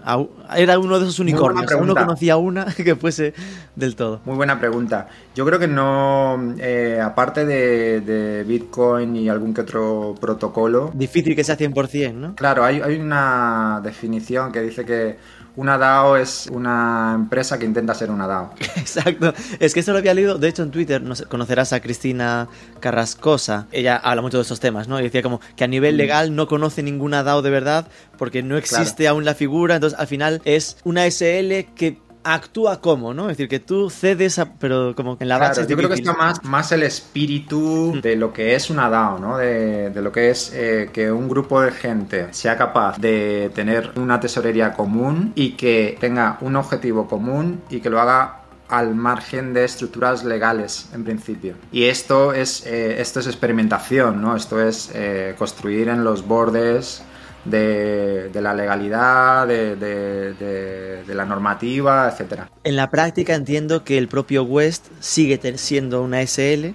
[0.56, 1.70] era uno de esos unicornios.
[1.72, 3.34] Uno conocía una que fuese
[3.76, 4.20] del todo?
[4.24, 5.08] Muy buena pregunta.
[5.34, 10.90] Yo creo que no, eh, aparte de, Bitcoin y algún que otro protocolo...
[10.94, 12.34] Difícil que sea 100%, ¿no?
[12.34, 15.16] Claro, hay, hay una definición que dice que
[15.58, 18.54] una DAO es una empresa que intenta ser una DAO.
[18.76, 19.34] Exacto.
[19.58, 22.46] Es que eso lo había leído, de hecho en Twitter no conocerás a Cristina
[22.78, 23.66] Carrascosa.
[23.72, 25.00] Ella habla mucho de estos temas, ¿no?
[25.00, 25.98] Y decía como que a nivel mm.
[25.98, 27.88] legal no conoce ninguna DAO de verdad
[28.18, 29.74] porque no existe aún la figura.
[29.74, 31.98] Entonces al final es una SL que
[32.34, 33.24] actúa como, ¿no?
[33.30, 35.66] Es decir, que tú cedes, pero como en la base.
[35.66, 38.00] yo creo que está más, más el espíritu mm.
[38.00, 39.38] de lo que es una DAO, ¿no?
[39.38, 44.20] De, lo que es eh, que un grupo de gente sea capaz de tener una
[44.20, 49.64] tesorería común y que tenga un objetivo común y que lo haga al margen de
[49.64, 51.54] estructuras legales en principio.
[51.72, 54.36] Y esto es, eh, esto es experimentación, ¿no?
[54.36, 57.02] Esto es eh, construir en los bordes
[57.44, 62.50] de, la legalidad, de, la normativa, etcétera.
[62.64, 66.74] En la práctica entiendo que el propio West sigue siendo una SL,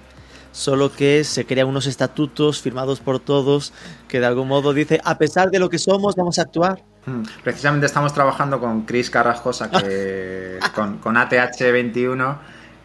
[0.52, 3.72] solo que se crean unos estatutos firmados por todos
[4.08, 6.82] que de algún modo dice, a pesar de lo que somos, vamos a actuar.
[7.06, 7.22] Hmm.
[7.42, 12.36] Precisamente estamos trabajando con Chris Carrascosa, que, con, con ATH21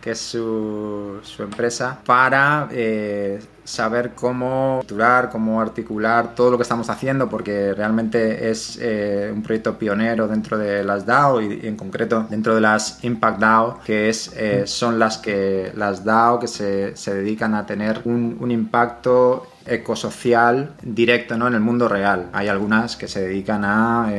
[0.02, 6.90] que es su, empresa, para eh, saber cómo estructurar, cómo articular todo lo que estamos
[6.90, 12.26] haciendo, porque realmente es eh, un proyecto pionero dentro de las DAO y, en concreto
[12.30, 16.98] dentro de las Impact DAO, que es, eh, son las, que, las DAO que se,
[16.98, 21.48] se dedican a tener un, un impacto ecosocial directo ¿no?
[21.48, 22.30] en el mundo real.
[22.34, 24.12] Hay algunas que se dedican a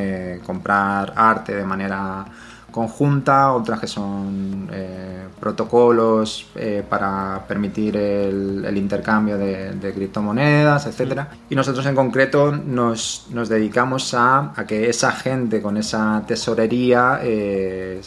[0.47, 2.25] comprar arte de manera
[2.71, 11.23] conjunta, otras que son eh, protocolos eh, para permitir el, intercambio de, criptomonedas, etc.
[11.49, 18.01] Y nosotros en concreto nos, dedicamos a, que esa gente con esa tesorería eh,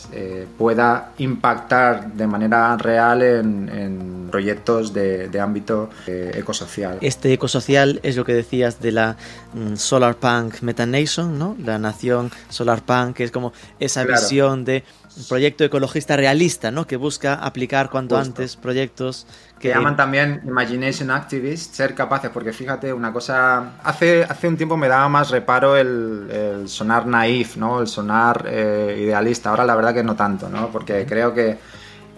[0.58, 6.98] pueda impactar de manera real en, proyectos de, ámbito ecosocial.
[7.02, 9.16] Este ecosocial es lo que decías de la
[9.54, 11.56] mm, Solarpunk Metanation, ¿no?
[11.64, 14.84] La nación Solarpunk, que es como esa visión de
[15.18, 16.86] un proyecto ecologista realista, ¿no?
[16.86, 19.26] Que busca aplicar cuanto antes proyectos
[19.60, 19.70] que...
[19.70, 23.74] llaman también Imagination Activists, ser capaces, porque fíjate, una cosa...
[23.84, 27.82] Hace, hace un tiempo me daba más reparo el, sonar naif, ¿no?
[27.82, 29.50] El sonar eh, idealista.
[29.50, 30.70] Ahora la verdad que no tanto, ¿no?
[30.70, 31.58] Porque creo que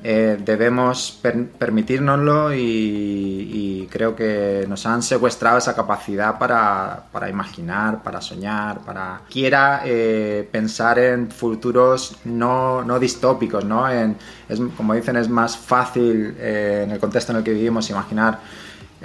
[0.08, 1.20] eh, debemos
[1.58, 9.82] permitirnoslo y, creo que nos han secuestrado esa capacidad para, imaginar, para soñar, para quiera
[9.86, 13.90] eh, pensar en futuros no, no distópicos, ¿no?
[13.90, 14.16] En,
[14.48, 18.40] es, como dicen, es más fácil eh, en el contexto en el que vivimos imaginar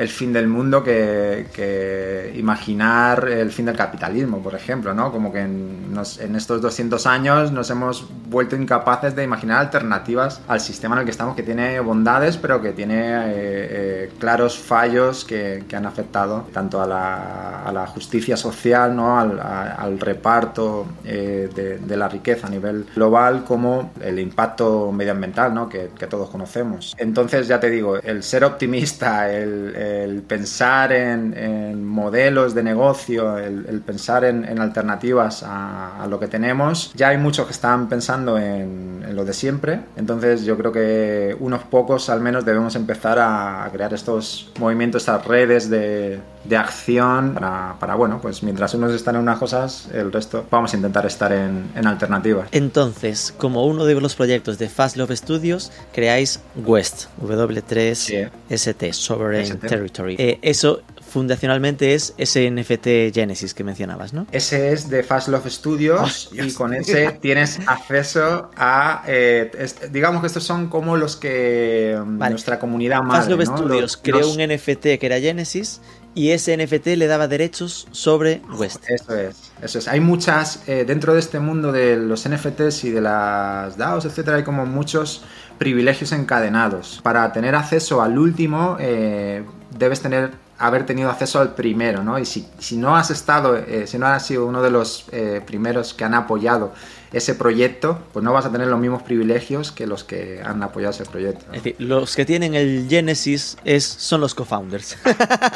[0.01, 5.13] el fin del mundo que, imaginar el fin del capitalismo, por ejemplo, ¿no?
[5.13, 5.95] Como que en,
[6.35, 11.11] estos 200 años nos hemos vuelto incapaces de imaginar alternativas al sistema en el que
[11.11, 16.81] estamos, que tiene bondades, pero que tiene eh, eh, claros fallos que, han afectado tanto
[16.81, 19.19] a la, justicia social, ¿no?
[19.19, 25.69] Al, reparto eh, de, la riqueza a nivel global, como el impacto medioambiental, ¿no?
[25.69, 26.95] Que, que todos conocemos.
[26.99, 33.81] Entonces, ya te digo, el ser optimista, el el pensar en, modelos de negocio, el,
[33.85, 36.92] pensar en, alternativas a, lo que tenemos.
[36.94, 41.62] Ya hay muchos que están pensando en, lo de siempre, entonces yo creo que unos
[41.64, 46.20] pocos al menos debemos empezar a, crear estos movimientos, estas redes de,
[46.57, 51.07] acción para, bueno, pues mientras unos están en unas cosas, el resto vamos a intentar
[51.07, 52.48] estar en, alternativas.
[52.53, 59.59] Entonces, como uno de los proyectos de Fast Love Studios, creáis West, W3 ST, Sovereign
[59.59, 60.16] Territory.
[60.18, 64.26] Eh, eso fundacionalmente es ese NFT Genesis que mencionabas, ¿no?
[64.31, 69.50] Ese es de Fast Love Studios y con ese tienes acceso a, eh,
[69.90, 73.26] digamos que estos son como los que mm, nuestra comunidad más.
[73.26, 75.81] Fast Love Studios creó un NFT que era Genesis
[76.14, 78.83] y ese NFT le daba derechos sobre West.
[78.88, 79.88] Eso es, eso es.
[79.88, 84.38] Hay muchas, eh, dentro de este mundo de los NFTs y de las DAOs, etcétera,
[84.38, 85.23] hay como muchos
[85.59, 87.01] privilegios encadenados.
[87.03, 89.44] Para tener acceso al último, eh,
[89.77, 92.18] debes tener haber tenido acceso al primero, ¿no?
[92.18, 95.07] Y si, si no has estado, eh, si no has sido uno de los
[95.46, 96.75] primeros que han apoyado
[97.12, 100.92] ese proyecto, pues no vas a tener los mismos privilegios que los que han apoyado
[100.92, 101.44] ese proyecto.
[101.53, 104.96] Es decir, los que tienen el Genesis es, son los co-founders.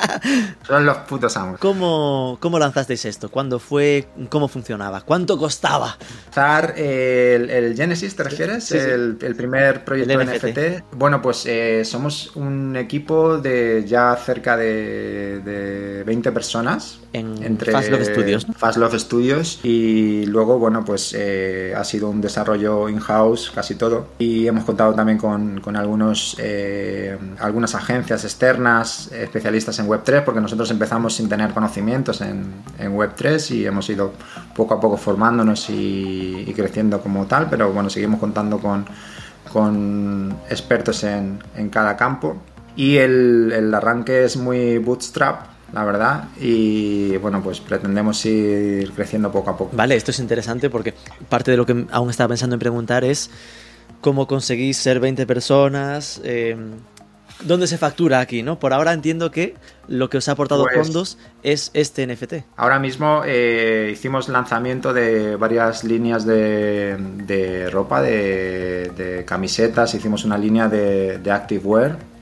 [0.66, 1.60] son los putos amos.
[1.60, 3.30] ¿Cómo, ¿Cómo lanzasteis esto?
[3.30, 4.06] ¿Cuándo fue?
[4.30, 5.02] ¿Cómo funcionaba?
[5.02, 5.96] ¿Cuánto costaba?
[6.26, 8.72] Lanzar el, Genesis, ¿te refieres?
[8.72, 10.84] El, primer proyecto de NFT.
[10.92, 17.00] Bueno, pues eh, somos un equipo de ya cerca de, de 20 personas.
[17.12, 18.46] En entre Fast Love Studios.
[18.56, 19.60] Fast Love Studios.
[19.62, 21.14] Y luego, bueno, pues...
[21.16, 21.43] Eh,
[21.76, 24.08] ha sido un desarrollo in-house casi todo.
[24.18, 30.70] Y hemos contado también con, algunos, eh, algunas agencias externas especialistas en Web3 porque nosotros
[30.70, 34.12] empezamos sin tener conocimientos en, en Web3 y hemos ido
[34.54, 38.84] poco a poco formándonos y, creciendo como tal, pero bueno, seguimos contando con,
[39.52, 42.36] con expertos en, en cada campo.
[42.76, 46.28] Y el, el arranque es muy bootstrap la verdad.
[46.40, 49.76] Y bueno, pues pretendemos ir creciendo poco a poco.
[49.76, 50.94] Vale, esto es interesante porque
[51.28, 53.30] parte de lo que aún estaba pensando en preguntar es
[54.00, 56.20] cómo conseguís ser 20 personas.
[56.24, 56.56] Eh,
[57.42, 58.44] ¿Dónde se factura aquí?
[58.44, 58.60] ¿no?
[58.60, 59.56] Por ahora entiendo que
[59.88, 62.34] lo que os ha aportado pues fondos es este NFT.
[62.56, 70.68] Ahora mismo eh, hicimos lanzamiento de varias líneas de, ropa, de, camisetas, hicimos una línea
[70.68, 72.13] de, de Activewear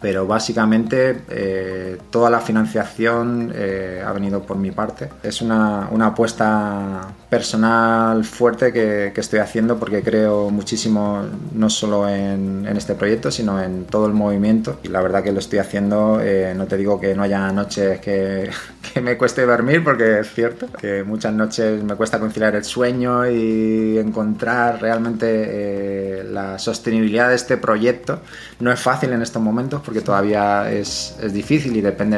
[0.00, 5.10] pero básicamente eh, toda la financiación eh, ha venido por mi parte.
[5.22, 11.22] Es una, una apuesta personal fuerte que, que, estoy haciendo porque creo muchísimo
[11.54, 14.80] no solo en, en, este proyecto, sino en todo el movimiento.
[14.82, 18.00] Y la verdad que lo estoy haciendo, eh, no te digo que no haya noches
[18.00, 18.50] que,
[18.94, 23.30] que, me cueste dormir, porque es cierto que muchas noches me cuesta conciliar el sueño
[23.30, 28.20] y encontrar realmente la sostenibilidad de este proyecto.
[28.60, 32.16] No es fácil en estos momentos porque todavía es, es difícil y depende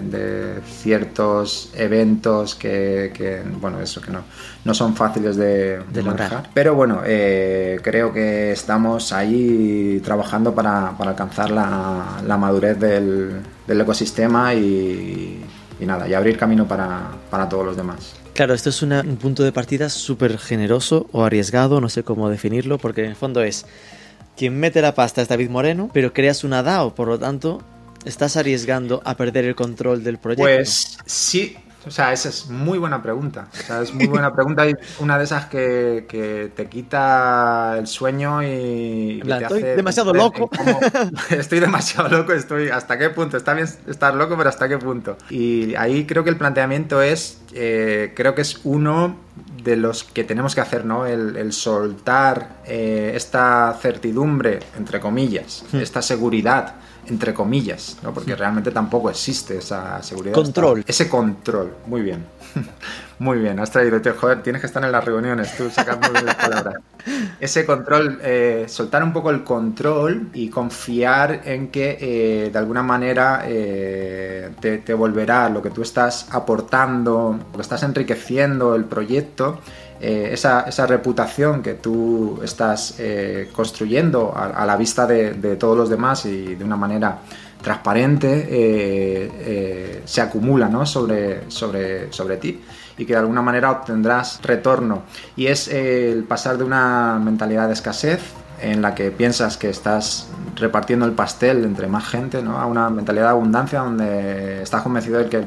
[0.00, 4.22] de, ciertos eventos que, que, bueno, eso que no,
[4.64, 6.48] no son fáciles de, manejar.
[6.54, 13.80] Pero bueno, eh, creo que estamos ahí trabajando para, alcanzar la, la madurez del, del
[13.82, 15.44] ecosistema y,
[15.78, 18.14] y, nada, y abrir camino para, para todos los demás.
[18.32, 22.78] Claro, esto es un punto de partida súper generoso o arriesgado, no sé cómo definirlo,
[22.78, 23.66] porque en el fondo es
[24.36, 27.62] quien mete la pasta es David Moreno, pero creas una DAO, por lo tanto,
[28.04, 30.44] estás arriesgando a perder el control del proyecto.
[30.44, 33.48] Pues sí, o sea, esa es muy buena pregunta.
[33.52, 38.42] O sea, es muy buena pregunta y una de esas que, te quita el sueño
[38.42, 40.50] y, te estoy demasiado loco.
[41.30, 43.36] estoy demasiado loco, estoy hasta qué punto.
[43.36, 45.16] Está bien estar loco, pero hasta qué punto.
[45.30, 49.16] Y ahí creo que el planteamiento es, eh, creo que es uno
[49.62, 51.06] de los que tenemos que hacer, ¿no?
[51.06, 55.76] El, soltar eh, esta certidumbre, entre comillas, hmm.
[55.78, 56.74] esta seguridad,
[57.10, 58.14] entre comillas, ¿no?
[58.14, 60.34] Porque realmente tampoco existe esa seguridad.
[60.34, 60.84] Control.
[60.86, 62.24] ese control, muy bien.
[63.20, 66.08] Muy bien, has traído, tío, joder, tienes que estar en las reuniones, tú sacas muy
[66.10, 66.76] bien las palabras.
[67.38, 72.82] Ese control, eh, soltar un poco el control y confiar en que eh, de alguna
[72.82, 78.86] manera eh, te, te, volverá lo que tú estás aportando, lo que estás enriqueciendo el
[78.86, 79.60] proyecto,
[80.00, 82.96] esa, esa, reputación que tú estás
[83.52, 87.18] construyendo a, la vista de, todos los demás y de una manera
[87.62, 90.86] transparente eh, eh, se acumula ¿no?
[90.86, 92.60] sobre, sobre, sobre ti
[92.96, 95.02] y que de alguna manera obtendrás retorno.
[95.36, 98.20] Y es el pasar de una mentalidad de escasez
[98.60, 102.58] en la que piensas que estás repartiendo el pastel entre más gente, ¿no?
[102.58, 105.46] a una mentalidad de abundancia donde estás convencido de que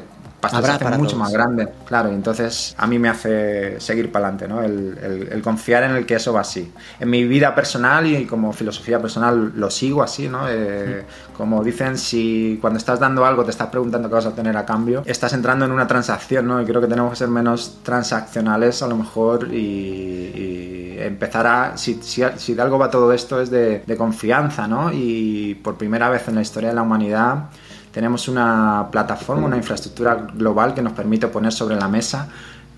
[0.50, 1.68] pastel mucho más grande.
[1.86, 4.62] Claro, y entonces a mí me hace seguir para adelante, ¿no?
[4.62, 6.72] El, confiar en el que eso va así.
[6.98, 10.48] En mi vida personal y como filosofía personal lo sigo así, ¿no?
[10.48, 11.04] Eh,
[11.36, 14.64] como dicen, si cuando estás dando algo te estás preguntando qué vas a tener a
[14.64, 16.60] cambio, estás entrando en una transacción, ¿no?
[16.62, 21.76] Y creo que tenemos que ser menos transaccionales a lo mejor y, empezar a...
[21.76, 24.90] Si, si, de algo va todo esto es de, de confianza, ¿no?
[24.92, 27.50] Y por primera vez en la historia de la humanidad
[27.94, 32.28] tenemos una plataforma, una infraestructura global que nos permite poner sobre la mesa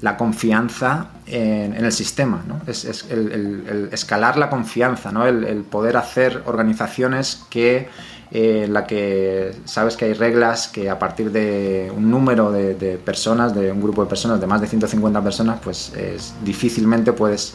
[0.03, 2.61] la confianza en, el sistema, ¿no?
[2.67, 5.27] es, el, escalar la confianza, ¿no?
[5.27, 7.89] el, poder hacer organizaciones que
[8.31, 13.01] eh, en la que sabes que hay reglas que a partir de un número de,
[13.03, 17.55] personas, de un grupo de personas, de más de 150 personas, pues es, difícilmente puedes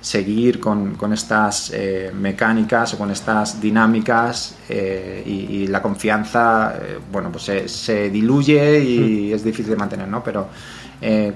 [0.00, 6.98] seguir con, con estas eh, mecánicas o con estas dinámicas eh, y, la confianza eh,
[7.10, 10.22] bueno pues se, se, diluye y es difícil de mantener ¿no?
[10.22, 10.48] pero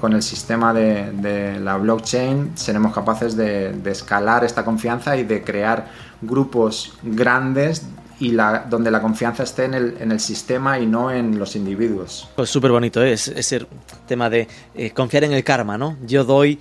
[0.00, 5.22] con el sistema de, de, la blockchain seremos capaces de, de, escalar esta confianza y
[5.22, 5.86] de crear
[6.20, 7.86] grupos grandes
[8.18, 11.54] y la, donde la confianza esté en el, en el sistema y no en los
[11.54, 12.28] individuos.
[12.34, 13.64] Pues súper bonito, es ese
[14.08, 14.48] tema de
[14.94, 15.96] confiar en el karma, ¿no?
[16.06, 16.58] Yo doy,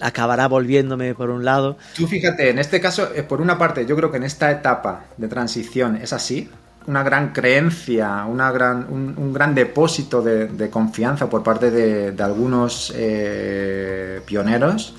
[0.00, 1.76] acabará volviéndome por un lado.
[1.96, 5.04] Tú fíjate, en este caso, eh, por una parte, yo creo que en esta etapa
[5.16, 6.48] de transición es así,
[6.86, 14.20] una gran creencia, una gran, un, gran depósito de, confianza por parte de, algunos eh,
[14.26, 14.94] pioneros,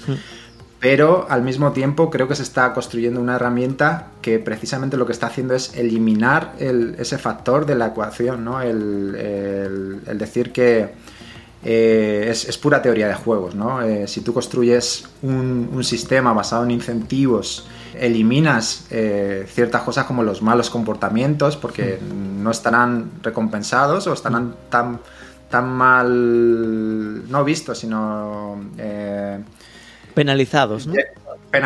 [0.79, 5.11] pero al mismo tiempo creo que se está construyendo una herramienta que precisamente lo que
[5.11, 8.61] está haciendo es eliminar ese factor de la ecuación, ¿no?
[8.61, 11.05] el decir que
[11.67, 13.81] eh, es, pura teoría de juegos, ¿no?
[13.81, 17.67] Eh, si tú construyes un, sistema basado en incentivos,
[17.99, 24.99] eliminas eh, ciertas cosas como los malos comportamientos porque no estarán recompensados o estarán tan,
[25.49, 28.61] tan mal, no vistos, sino...
[30.13, 30.93] Penalizados, ¿no?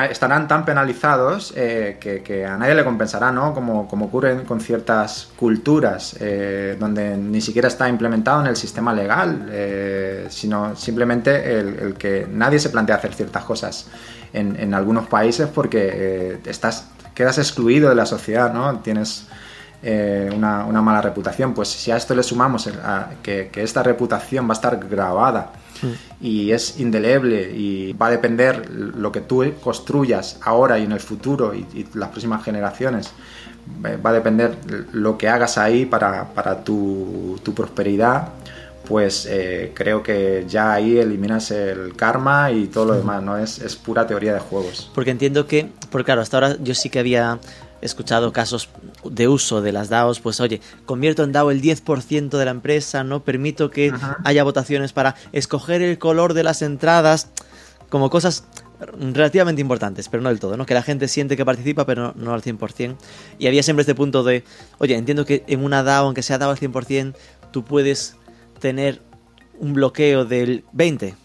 [0.10, 3.54] Estarán tan penalizados eh, que, a nadie le compensará, ¿no?
[3.54, 8.94] Como, como ocurre con ciertas culturas, eh, donde ni siquiera está implementado en el sistema
[8.94, 13.88] legal, eh, sino simplemente el, que nadie se plantea hacer ciertas cosas
[14.34, 18.80] en, algunos países porque estás, quedas excluido de la sociedad, ¿no?
[18.80, 19.28] Tienes
[19.82, 21.54] una, mala reputación.
[21.54, 22.70] Pues si a esto le sumamos
[23.24, 25.52] que, que esta reputación va a estar grabada,
[26.22, 31.00] y es indeleble y va a depender lo que tú construyas ahora y en el
[31.00, 33.12] futuro y, las próximas generaciones.
[33.86, 34.58] Eh, va a depender
[34.94, 36.26] lo que hagas ahí para,
[36.64, 38.30] tu, prosperidad
[38.88, 43.38] pues eh, creo que ya ahí eliminas el karma y todo lo demás, ¿no?
[43.38, 44.90] Es, es pura teoría de juegos.
[44.96, 47.38] Porque entiendo que, porque claro, hasta ahora yo sí que había
[47.82, 48.70] he escuchado casos
[49.04, 53.04] de uso de las DAOs, pues oye, convierto en DAO el 10% de la empresa,
[53.04, 57.30] no permito que haya votaciones para escoger el color de las entradas,
[57.90, 58.46] como cosas
[59.00, 60.66] relativamente importantes, pero no del todo, ¿no?
[60.66, 62.96] Que la gente siente que participa, pero no, al 100%.
[63.38, 64.44] Y había siempre este punto de,
[64.78, 67.16] oye, entiendo que en una DAO, aunque sea DAO al 100%,
[67.52, 68.16] tú puedes
[68.60, 69.02] tener
[69.60, 71.16] un bloqueo del 20%,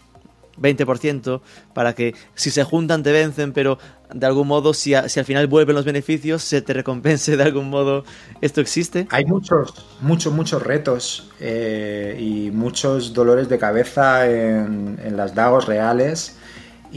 [0.57, 1.41] 20%
[1.73, 3.77] para que si se juntan te vencen, pero
[4.13, 7.69] de algún modo si, si, al final vuelven los beneficios, se te recompense de algún
[7.69, 8.03] modo.
[8.41, 9.07] ¿Esto existe?
[9.11, 15.65] Hay muchos, muchos, muchos retos eh, y muchos dolores de cabeza en, en las DAOs
[15.65, 16.37] reales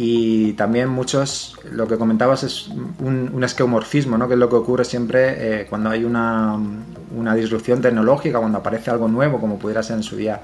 [0.01, 3.41] y también muchos, lo que comentabas es un, un
[4.19, 4.29] ¿no?
[4.29, 6.57] que es lo que ocurre siempre eh, cuando hay una,
[7.17, 10.43] una disrupción tecnológica, cuando aparece algo nuevo, como pudiera ser en su día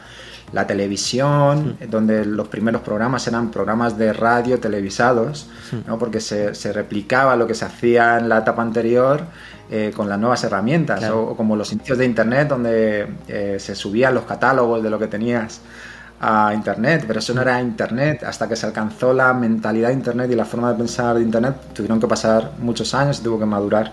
[0.54, 5.48] la televisión, donde los primeros programas eran programas de radio televisados,
[5.84, 5.98] ¿no?
[5.98, 9.22] porque se, se, replicaba lo que se hacía en la etapa anterior
[9.68, 14.14] eh, con las nuevas herramientas, o, como los inicios de Internet, donde eh, se subían
[14.14, 15.60] los catálogos de lo que tenías
[16.20, 18.22] a Internet, pero eso no era Internet.
[18.22, 21.56] Hasta que se alcanzó la mentalidad de Internet y la forma de pensar de Internet,
[21.74, 23.92] tuvieron que pasar muchos años y tuvo que madurar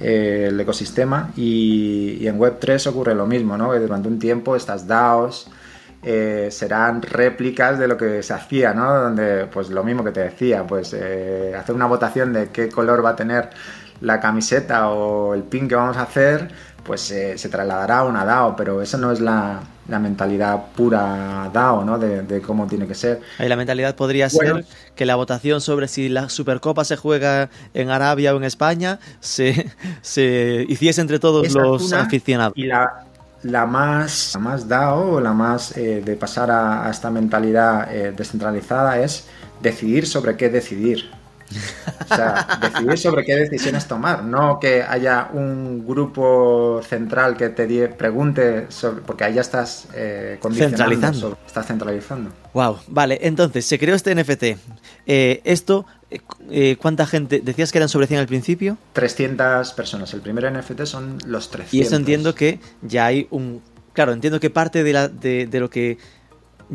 [0.00, 1.30] eh, el ecosistema.
[1.36, 3.70] Y, y, en Web3 ocurre lo mismo, ¿no?
[3.70, 5.48] que durante un tiempo estas DAOs
[6.02, 8.92] eh, serán réplicas de lo que se hacía, ¿no?
[8.92, 13.04] Donde, pues lo mismo que te decía, pues eh, hacer una votación de qué color
[13.04, 13.50] va a tener
[14.00, 16.50] la camiseta o el pin que vamos a hacer,
[16.82, 21.48] pues eh, se trasladará a una DAO, pero eso no es la, la mentalidad pura
[21.52, 21.98] DAO, ¿no?
[22.00, 23.20] De, cómo tiene que ser.
[23.38, 24.64] Ahí la mentalidad podría ser
[24.96, 29.70] que la votación sobre si la Supercopa se juega en Arabia o en España se,
[30.02, 32.54] se hiciese entre todos los aficionados.
[32.56, 33.04] Y la,
[33.42, 39.00] la más, la más DAO, la más eh, de pasar a, esta mentalidad eh, descentralizada
[39.00, 39.26] es
[39.60, 41.21] decidir sobre qué decidir.
[42.10, 47.88] O sea, decidir sobre qué decisiones tomar, no que haya un grupo central que te
[47.88, 51.38] pregunte sobre, porque ahí ya estás eh, centralizando.
[51.46, 52.30] estás centralizando.
[52.54, 54.42] Wow, vale, entonces se creó este NFT.
[55.06, 55.86] Eh, esto,
[56.50, 57.40] eh, ¿cuánta gente?
[57.40, 58.76] Decías que eran sobre 100 al principio.
[58.92, 60.12] 300 personas.
[60.14, 61.74] El primer NFT son los 300.
[61.74, 63.62] Y eso entiendo que ya hay un...
[63.92, 65.98] Claro, entiendo que parte de, la, de, de lo que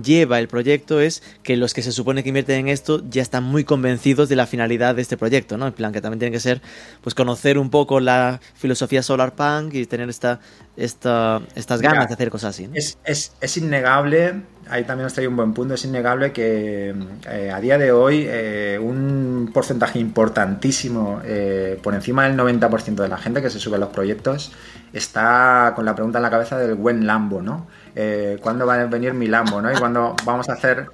[0.02, 3.44] lleva el proyecto es que los que se supone que invierten en esto ya están
[3.44, 5.68] muy convencidos de la finalidad de este proyecto, ¿no?
[5.68, 6.62] En plan que también tiene que ser
[7.02, 10.40] pues conocer un poco la filosofía solar punk y tener esta,
[10.76, 12.70] esta estas ganas de hacer cosas así.
[12.74, 16.94] Es, es, es, innegable, ahí también os traigo un buen punto, es innegable que
[17.30, 23.08] eh, a día de hoy eh, un porcentaje importantísimo, eh, por encima del 90% de
[23.08, 24.52] la gente que se sube a los proyectos,
[24.94, 27.68] está con la pregunta en la cabeza del buen Lambo, ¿no?
[28.00, 29.72] Eh, cuándo va a venir mi Lambo, ¿no?
[29.72, 30.86] Y cuando vamos a hacer,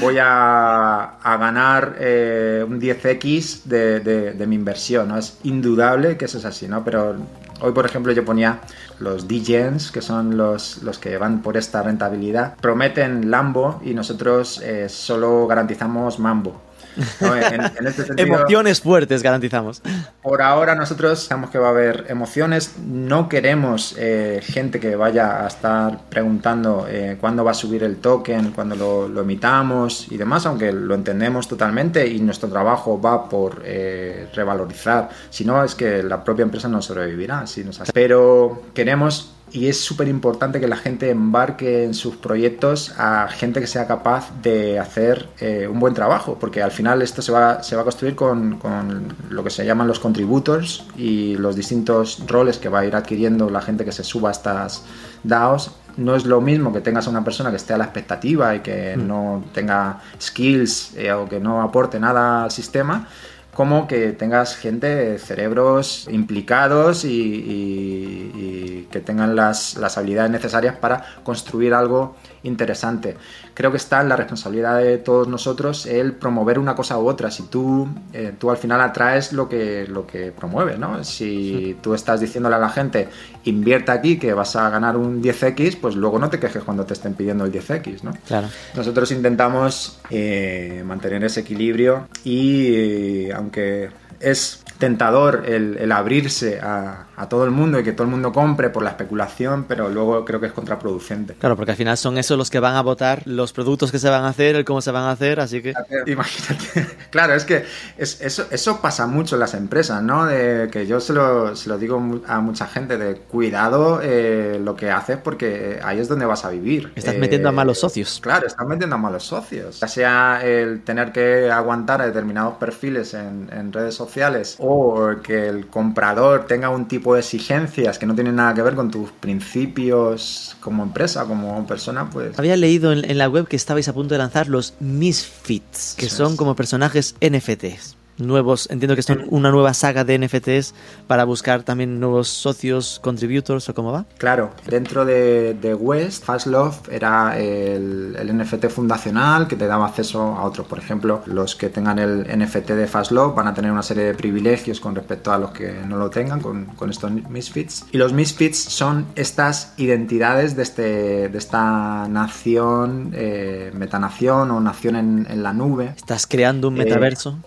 [0.00, 5.18] voy a, ganar eh, un 10x de, mi inversión, ¿no?
[5.18, 6.82] Es indudable que eso es así, ¿no?
[6.82, 7.16] Pero
[7.60, 8.60] hoy, por ejemplo, yo ponía
[9.00, 14.62] los DGens, que son los, los que van por esta rentabilidad, prometen Lambo y nosotros
[14.64, 16.65] eh, solo garantizamos Mambo.
[16.96, 19.82] Este emociones fuertes garantizamos.
[20.22, 22.76] Por ahora nosotros sabemos que va a haber emociones.
[22.78, 27.96] No queremos eh, gente que vaya a estar preguntando eh, cuándo va a subir el
[27.96, 28.76] token, cuándo
[29.08, 35.10] lo, emitamos y demás, aunque lo entendemos totalmente y nuestro trabajo va por eh, revalorizar.
[35.30, 37.46] Si no, es que la propia empresa no sobrevivirá.
[37.46, 42.92] Si nos Pero queremos y es súper importante que la gente embarque en sus proyectos
[42.98, 47.22] a gente que sea capaz de hacer eh, un buen trabajo, porque al final esto
[47.22, 51.36] se va, se va a construir con, con, lo que se llaman los contributors y
[51.36, 54.82] los distintos roles que va a ir adquiriendo la gente que se suba a estas
[55.22, 55.70] DAOs.
[55.96, 58.60] No es lo mismo que tengas a una persona que esté a la expectativa y
[58.60, 59.06] que mm.
[59.06, 63.08] no tenga skills eh, o que no aporte nada al sistema,
[63.56, 72.16] como que tengas gente, cerebros implicados y, que tengan las, habilidades necesarias para construir algo
[72.46, 73.16] interesante.
[73.54, 77.30] Creo que está en la responsabilidad de todos nosotros el promover una cosa u otra.
[77.30, 81.02] Si tú, eh, tú al final atraes lo que, lo que promueves, ¿no?
[81.04, 83.08] Si tú estás diciéndole a la gente,
[83.44, 86.94] invierta aquí que vas a ganar un 10x, pues luego no te quejes cuando te
[86.94, 88.12] estén pidiendo el 10x, ¿no?
[88.26, 88.48] Claro.
[88.74, 93.90] Nosotros intentamos eh, mantener ese equilibrio y eh, aunque
[94.20, 98.82] es tentador el, abrirse a, todo el mundo y que todo el mundo compre por
[98.82, 101.34] la especulación, pero luego creo que es contraproducente.
[101.34, 104.10] Claro, porque al final son esos los que van a votar los productos que se
[104.10, 105.74] van a hacer, el cómo se van a hacer, así que...
[106.06, 106.86] Imagínate.
[107.10, 107.64] Claro, es que
[107.96, 110.26] eso, eso pasa mucho en las empresas, ¿no?
[110.26, 114.76] De que yo se lo, se lo digo a mucha gente, de cuidado eh, lo
[114.76, 116.92] que haces porque ahí es donde vas a vivir.
[116.94, 118.20] Estás metiendo a malos socios.
[118.20, 119.80] Claro, estás metiendo a malos socios.
[119.80, 125.48] Ya sea el tener que aguantar a determinados perfiles en, en redes sociales o que
[125.48, 129.10] el comprador tenga un tipo de exigencias que no tienen nada que ver con tus
[129.10, 132.38] principios como empresa, como persona, pues...
[132.38, 136.36] Había leído en, la web que estabais a punto de lanzar los Misfits, que son
[136.36, 140.74] como personajes NFTs nuevos, entiendo que son una nueva saga de NFTs
[141.06, 144.06] para buscar también nuevos socios, contributors o cómo va.
[144.18, 149.86] Claro, dentro de, de West, Fast Love era el, el, NFT fundacional que te daba
[149.86, 150.66] acceso a otros.
[150.66, 154.04] Por ejemplo, los que tengan el NFT de Fast Love van a tener una serie
[154.04, 157.86] de privilegios con respecto a los que no lo tengan con, con estos Misfits.
[157.92, 164.96] Y los Misfits son estas identidades de, este, de esta nación, eh, metanación o nación
[164.96, 165.94] en, en, la nube.
[165.96, 167.38] Estás creando un eh, metaverso.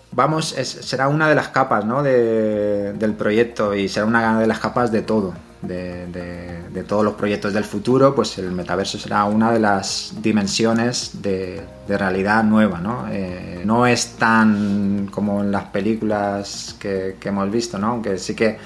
[0.64, 2.02] Será una de las capas ¿no?
[2.02, 5.34] del proyecto y será una de las capas de todo.
[5.62, 11.62] De, todos los proyectos del futuro, pues el metaverso será una de las dimensiones de,
[11.88, 12.78] realidad nueva.
[12.78, 13.06] ¿no?
[13.10, 17.88] Eh, no es tan como en las películas que, hemos visto, ¿no?
[17.88, 18.58] aunque sí que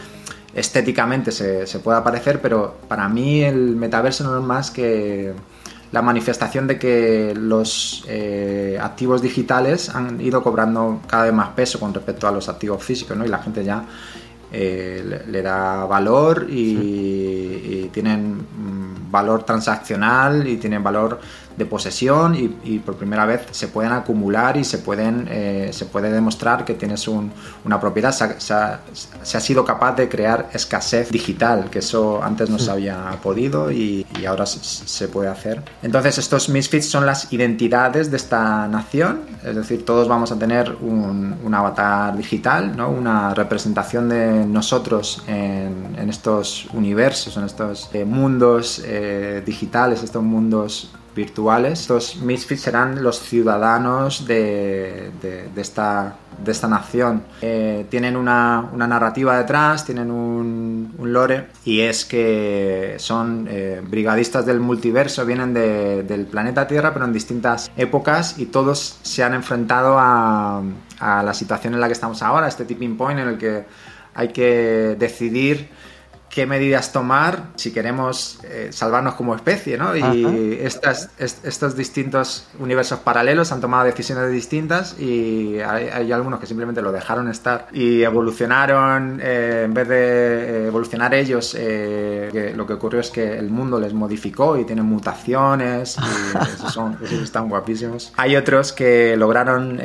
[0.55, 5.35] estéticamente se, se pueda parecer, pero para mí el metaverso no es más que
[5.95, 11.79] la manifestación de que los eh, activos digitales han ido cobrando cada vez más peso
[11.79, 13.25] con respecto a los activos físicos, ¿no?
[13.25, 13.85] Y la gente ya
[14.51, 21.21] eh, le, da valor y, tienen mm, valor transaccional y tienen valor
[21.57, 26.11] de posesión y, por primera vez se pueden acumular y se pueden eh, se puede
[26.11, 28.13] demostrar que tienes una propiedad.
[28.13, 33.71] Se ha, sido capaz de crear escasez digital que eso antes no se había podido
[33.71, 35.63] y, ahora se, puede hacer.
[35.83, 39.21] Entonces estos misfits son las identidades de esta nación.
[39.45, 42.91] Es decir todos vamos a tener un, avatar digital ¿no?
[42.91, 50.91] una representación de nosotros en, estos universos en estos eh, mundos eh, digitales estos mundos
[51.15, 51.81] virtuales.
[51.81, 55.11] Estos misfits serán los ciudadanos de,
[55.57, 57.25] esta, de esta nación.
[57.41, 64.61] Eh, tienen una, narrativa detrás, tienen un, lore, y es que son eh, brigadistas del
[64.61, 70.63] multiverso, vienen del planeta Tierra, pero en distintas épocas, y todos se han enfrentado a,
[70.99, 73.65] a la situación en la que estamos ahora, este tipping point en el que
[74.15, 75.69] hay que decidir
[76.31, 79.97] qué medidas tomar si queremos eh, salvarnos como especie, ¿no?
[79.97, 86.83] Y estas, estos distintos universos paralelos han tomado decisiones distintas y hay, algunos que simplemente
[86.83, 93.01] lo dejaron estar y evolucionaron, eh, en vez de eh, evolucionar ellos, lo que ocurrió
[93.01, 98.13] es que el mundo les modificó y tienen mutaciones y esos, son, esos están guapísimos.
[98.17, 99.81] Hay otros que lograron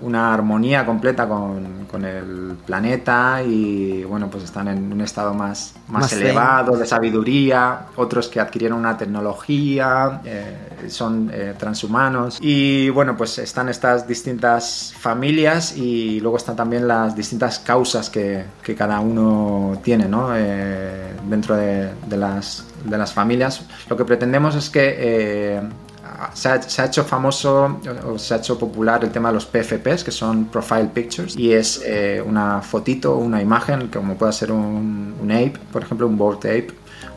[0.00, 5.74] una armonía completa con, con el planeta y, bueno, pues están en un estado más
[5.88, 12.38] más, elevado, de sabiduría, otros que adquirieron una tecnología, eh, son eh, transhumanos.
[12.40, 18.44] Y bueno, pues están estas distintas familias y luego están también las distintas causas que,
[18.76, 20.30] cada uno tiene ¿no?
[20.34, 23.64] Eh, dentro de, las, de las familias.
[23.88, 25.60] Lo que pretendemos es que
[26.34, 30.10] se ha, hecho famoso o se ha hecho popular el tema de los PFPs, que
[30.10, 35.58] son Profile Pictures, y es eh, una fotito, una imagen, como puede ser un, ape,
[35.72, 36.68] por ejemplo, un board ape,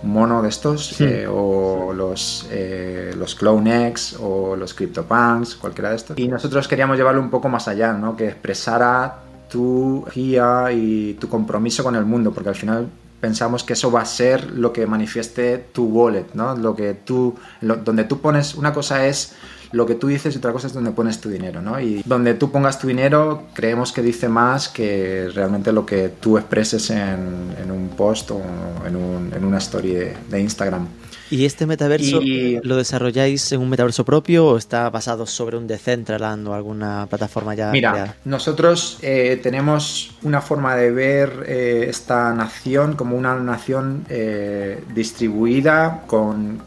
[0.04, 5.90] un mono de estos, eh, o los, eh, los Clone X, o los CryptoPunks, cualquiera
[5.90, 6.18] de estos.
[6.18, 8.16] Y nosotros queríamos llevarlo un poco más allá, ¿no?
[8.16, 9.20] que expresara
[9.50, 12.90] tu guía y tu compromiso con el mundo, porque al final
[13.20, 16.56] pensamos que eso va a ser lo que manifieste tu wallet, ¿no?
[16.56, 19.34] Lo que tú, donde tú pones, una cosa es
[19.72, 21.80] lo que tú dices y otra cosa es donde pones tu dinero, ¿no?
[21.80, 26.38] Y donde tú pongas tu dinero creemos que dice más que realmente lo que tú
[26.38, 28.42] expreses en, un post o
[28.86, 29.94] en, en una story
[30.30, 30.88] de Instagram.
[31.30, 36.48] ¿Y este metaverso lo desarrolláis en un metaverso propio o está basado sobre un Decentraland
[36.48, 37.72] o alguna plataforma ya?
[37.72, 44.84] Mira, nosotros eh, tenemos una forma de ver eh, esta nación como una nación eh,
[44.94, 46.62] distribuida con,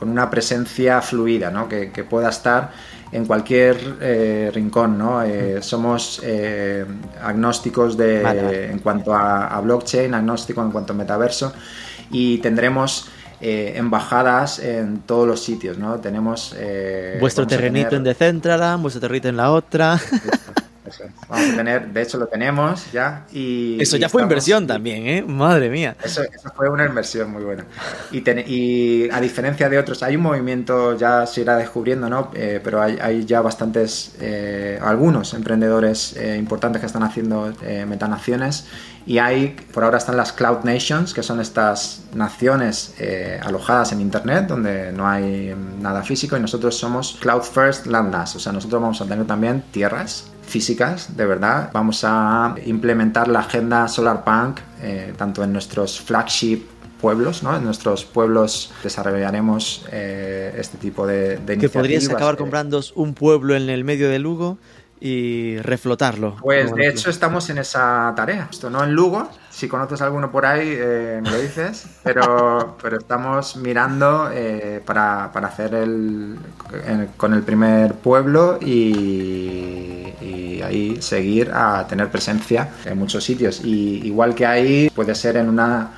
[0.00, 1.68] una presencia fluida, ¿no?
[1.68, 2.70] que, pueda estar
[3.10, 4.98] en cualquier rincón.
[4.98, 5.22] ¿no?
[5.60, 6.22] somos
[7.20, 11.52] agnósticos de, en cuanto a, a blockchain, agnóstico en cuanto a metaverso
[12.10, 13.08] y tendremos
[13.40, 15.96] eh, embajadas en todos los sitios, ¿no?
[16.00, 16.54] Tenemos...
[16.58, 20.00] Eh, vuestro terrenito en Decentraland, vuestro terrenito en la otra.
[21.28, 23.26] Vamos a tener, de hecho lo tenemos ya.
[23.32, 25.22] Y, eso ya fue inversión también, ¿eh?
[25.22, 25.96] Madre mía.
[26.02, 26.22] Eso,
[26.54, 27.64] fue una inversión muy buena.
[28.12, 32.30] Y, a diferencia de otros, hay un movimiento, ya se irá descubriendo, ¿no?
[32.34, 37.52] Eh, pero hay, ya bastantes, eh, algunos emprendedores eh, importantes que están haciendo
[37.86, 38.66] metanaciones.
[39.06, 42.94] Y hay, por ahora están las Cloud Nations, que son estas naciones
[43.40, 48.40] alojadas en Internet, donde no hay nada físico, y nosotros somos Cloud First Landless, o
[48.40, 51.70] sea, nosotros vamos a tener también tierras físicas, de verdad.
[51.72, 56.62] Vamos a implementar la agenda Solarpunk eh, tanto en nuestros flagship
[57.00, 57.56] pueblos, ¿no?
[57.56, 61.60] En nuestros pueblos desarrollaremos eh, este tipo de, iniciativas.
[61.60, 64.58] Que podrías acabar comprando un pueblo en el medio de Lugo
[64.98, 66.36] y reflotarlo.
[66.40, 68.48] Pues de hecho estamos en esa tarea.
[68.50, 72.98] Esto no en Lugo, si conoces alguno por ahí eh, me lo dices, pero, pero
[72.98, 76.38] estamos mirando eh, para, hacer el,
[77.16, 79.95] con el primer pueblo y,
[80.66, 83.62] ahí seguir a tener presencia en muchos sitios.
[83.64, 85.92] Y igual que ahí puede ser en una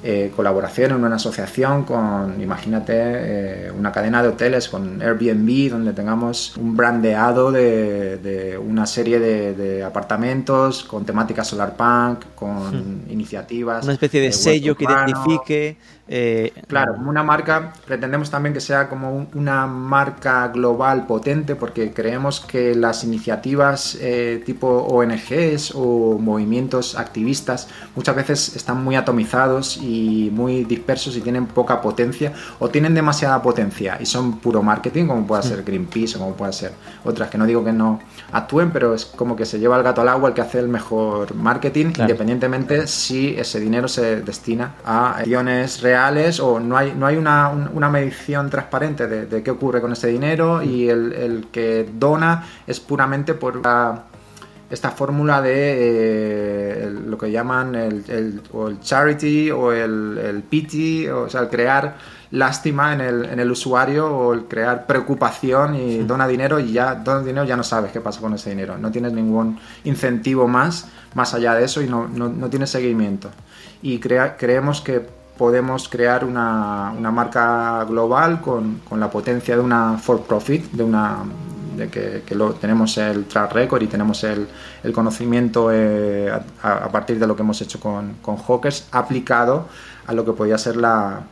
[0.00, 5.92] eh, colaboración en una asociación con, imagínate, eh, una cadena de hoteles con Airbnb, donde
[5.92, 13.10] tengamos un brandeado de, una serie de, apartamentos con temática solar punk, con hmm.
[13.10, 13.82] iniciativas.
[13.82, 15.76] Una especie de, sello que identifique
[16.10, 21.92] eh, claro, como una marca, pretendemos también que sea como una marca global potente porque
[21.92, 29.76] creemos que las iniciativas eh, tipo ONGs o movimientos activistas muchas veces están muy atomizados
[29.76, 35.06] y, muy dispersos y tienen poca potencia o tienen demasiada potencia y son puro marketing,
[35.06, 36.72] como puede ser Greenpeace o como puede ser
[37.04, 38.00] otras, que no digo que no
[38.32, 40.68] actúen, pero es como que se lleva el gato al agua el que hace el
[40.68, 45.97] mejor marketing, independientemente si ese dinero se destina a acciones reales
[46.40, 50.62] o no hay, no hay una, una medición transparente de, qué ocurre con ese dinero
[50.62, 53.60] y el, el que dona es puramente por
[54.70, 61.08] esta fórmula de eh, lo que llaman el, o el charity o el, el, pity,
[61.08, 61.96] o sea, el crear
[62.30, 66.94] lástima en el, en el usuario o el crear preocupación y dona dinero y ya
[66.94, 70.88] dona dinero ya no sabes qué pasa con ese dinero, no tienes ningún incentivo más
[71.14, 73.30] más allá de eso y no, no, no tienes seguimiento.
[73.82, 75.06] Y crea, creemos que
[75.38, 80.82] podemos crear una, una marca global con, con, la potencia de una for profit, de
[80.82, 81.24] una
[81.76, 84.46] de que, lo, tenemos el track record y tenemos el,
[84.82, 86.30] el conocimiento eh,
[86.62, 89.68] a, partir de lo que hemos hecho con, con Hawkers aplicado
[90.06, 91.22] a lo que podía ser la,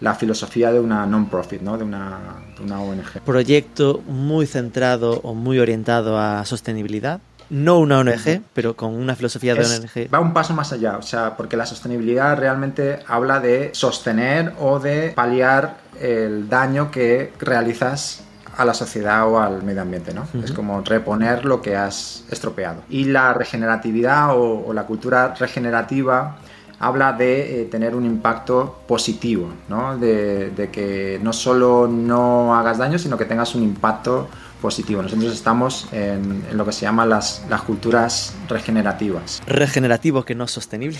[0.00, 1.78] la filosofía de una non-profit, ¿no?
[1.78, 2.18] de, una,
[2.56, 3.22] de una ONG.
[3.24, 9.54] Proyecto muy centrado o muy orientado a sostenibilidad no una ONG, pero con una filosofía
[9.54, 10.12] de ONG.
[10.12, 14.78] Va un paso más allá, o sea, porque la sostenibilidad realmente habla de sostener o
[14.78, 18.24] de paliar el daño que realizas
[18.56, 20.26] a la sociedad o al medio ambiente, ¿no?
[20.42, 22.82] Es como reponer lo que has estropeado.
[22.88, 26.36] Y la regeneratividad o, la cultura regenerativa
[26.78, 29.96] habla de eh, tener un impacto positivo, ¿no?
[29.96, 34.43] De, que no solo no hagas daño, sino que tengas un impacto positivo.
[34.64, 39.42] Nosotros estamos en, lo que se llama las, las, culturas regenerativas.
[39.46, 40.98] Regenerativo que no sostenible,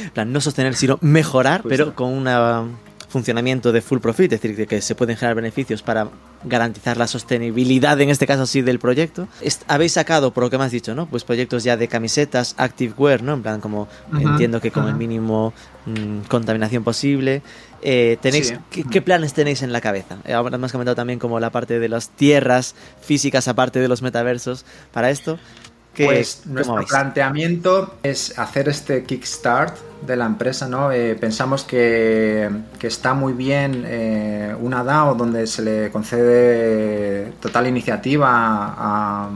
[0.14, 2.64] plan, no sostener, sino mejorar, pero con una
[3.14, 6.08] funcionamiento de full profit, es decir, que se pueden generar beneficios para
[6.42, 9.28] garantizar la sostenibilidad, en este caso sí, del proyecto.
[9.68, 11.06] habéis sacado, por lo que me has dicho, ¿no?
[11.06, 13.34] Pues proyectos ya de camisetas, active wear, ¿no?
[13.34, 13.86] En plan, como
[14.20, 15.52] entiendo que con el mínimo
[15.86, 17.42] mm, contaminación posible.
[17.82, 18.52] Eh, tenéis,
[18.90, 20.16] ¿qué, planes tenéis en la cabeza?
[20.24, 23.86] Eh, ahora me has comentado también como la parte de las tierras físicas, aparte de
[23.86, 25.38] los metaversos, para esto.
[25.96, 29.76] Pues nuestro planteamiento es hacer este kickstart
[30.06, 30.92] de la empresa, ¿no?
[30.92, 38.20] Eh, pensamos que, está muy bien eh, una DAO donde se le concede total iniciativa
[38.20, 39.30] a,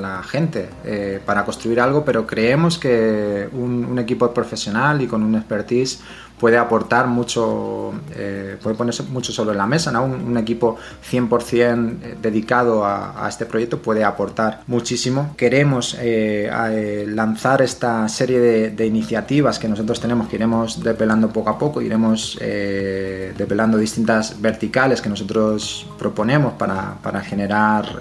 [0.00, 5.22] la gente eh, para construir algo, pero creemos que un, un, equipo profesional y con
[5.22, 6.00] un expertise
[6.42, 10.02] puede aportar mucho, eh, puede ponerse mucho sobre la mesa, ¿no?
[10.02, 10.76] un, equipo
[11.08, 15.36] 100% eh, dedicado a, este proyecto puede aportar muchísimo.
[15.36, 18.40] Queremos eh, lanzar esta serie
[18.70, 25.00] de, iniciativas que nosotros tenemos, que iremos desvelando poco a poco, iremos desvelando distintas verticales
[25.00, 28.00] que nosotros proponemos para, para generar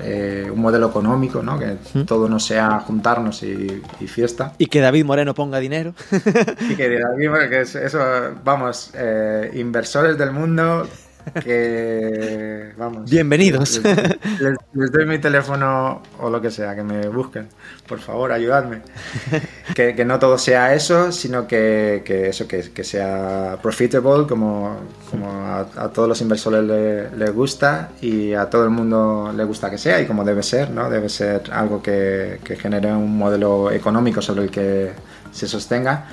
[0.52, 1.60] un modelo económico, ¿no?
[1.60, 4.54] que todo no sea juntarnos y, fiesta.
[4.58, 5.94] Y que David Moreno ponga dinero.
[6.70, 10.88] y que David, que eso vamos, eh, inversores del mundo
[11.44, 13.10] que, vamos.
[13.10, 13.82] Bienvenidos.
[14.74, 17.48] Les, doy mi teléfono o lo que sea, que me busquen.
[17.88, 18.82] Por favor, ayudadme.
[19.76, 24.76] Que, no todo sea eso, sino que, eso, que, sea profitable, como,
[25.10, 26.64] como a, todos los inversores
[27.18, 30.72] les gusta y a todo el mundo le gusta que sea y como debe ser,
[30.72, 30.90] ¿no?
[30.90, 34.92] Debe ser algo que, que genere un modelo económico sobre el que
[35.32, 36.06] se sostenga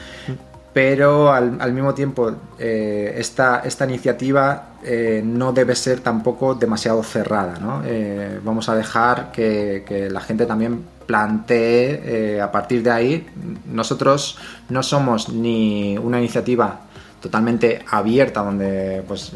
[0.72, 7.58] pero al, mismo tiempo eh, esta, esta, iniciativa eh, no debe ser tampoco demasiado cerrada.
[7.58, 7.82] ¿no?
[7.84, 13.26] Eh, vamos a dejar que, la gente también plantee a partir de ahí.
[13.66, 14.38] Nosotros
[14.68, 16.80] no somos ni una iniciativa
[17.20, 19.32] totalmente abierta donde pues,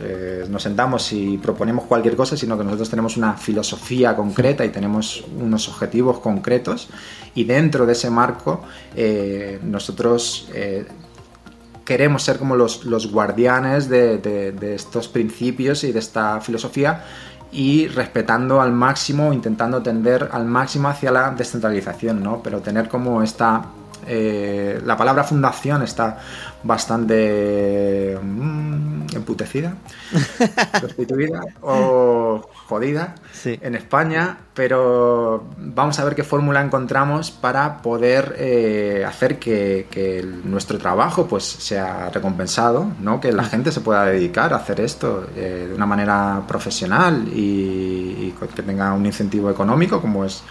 [0.48, 5.24] nos sentamos y proponemos cualquier cosa, sino que nosotros tenemos una filosofía concreta y tenemos
[5.36, 6.88] unos objetivos concretos
[7.34, 8.62] y dentro de ese marco
[9.64, 10.48] nosotros
[11.84, 17.04] queremos ser como los, los guardianes de, estos principios y de esta filosofía
[17.50, 22.42] y respetando al máximo, intentando tender al máximo hacia la descentralización, ¿no?
[22.42, 23.66] Pero tener como esta...
[24.04, 26.18] Eh, la palabra fundación está
[26.64, 29.76] bastante mm, emputecida,
[30.80, 33.14] sustituida o jodida
[33.44, 39.86] en España, pero vamos a ver qué fórmula encontramos para poder eh, hacer que,
[40.44, 43.20] nuestro trabajo pues sea recompensado, ¿no?
[43.20, 43.50] que la mm.
[43.50, 48.92] gente se pueda dedicar a hacer esto eh, de una manera profesional y que tenga
[48.92, 50.42] un incentivo económico como es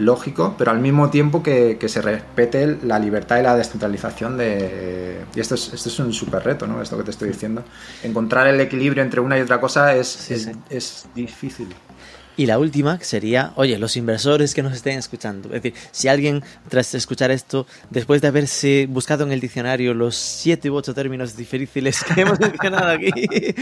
[0.00, 5.20] lógico, pero al mismo tiempo que, se respete la libertad y la descentralización de...
[5.34, 6.80] Y esto es, esto es un súper reto, ¿no?
[6.80, 7.62] Esto que te estoy diciendo.
[8.02, 10.30] Encontrar el equilibrio entre una y otra cosa es,
[10.70, 11.68] es, difícil.
[12.40, 15.48] Y la última sería, oye, los inversores que nos estén escuchando.
[15.48, 20.16] Es decir, si alguien tras escuchar esto, después de haberse buscado en el diccionario los
[20.16, 23.10] siete u ocho términos difíciles que hemos mencionado aquí,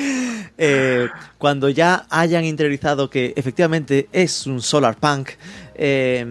[0.59, 1.09] eh,
[1.39, 5.31] cuando ya hayan interiorizado que efectivamente es un solar punk,
[5.74, 6.24] eh,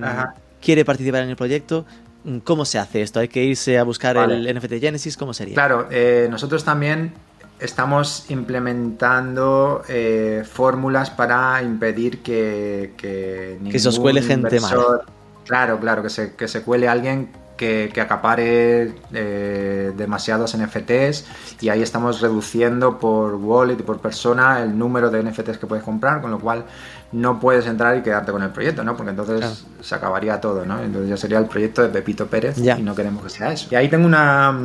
[0.62, 1.86] quiere participar en el proyecto,
[2.46, 3.20] ¿cómo se hace esto?
[3.20, 5.18] ¿Hay que irse a buscar el NFT Genesis?
[5.18, 5.56] ¿Cómo sería?
[5.56, 7.12] Claro, eh, nosotros también
[7.60, 15.02] estamos implementando eh, fórmulas para impedir que que, que se os cuele gente mala.
[15.46, 21.26] Claro, claro, que se, que se cuele alguien que, acapare eh, demasiados NFTs
[21.62, 25.84] y ahí estamos reduciendo por wallet y por persona el número de NFTs que puedes
[25.84, 26.66] comprar, con lo cual
[27.12, 28.96] no puedes entrar y quedarte con el proyecto, ¿no?
[28.96, 30.80] Porque entonces se acabaría todo, ¿no?
[30.80, 33.68] Entonces ya sería el proyecto de Pepito Pérez y no queremos que sea eso.
[33.72, 34.56] Y ahí tengo una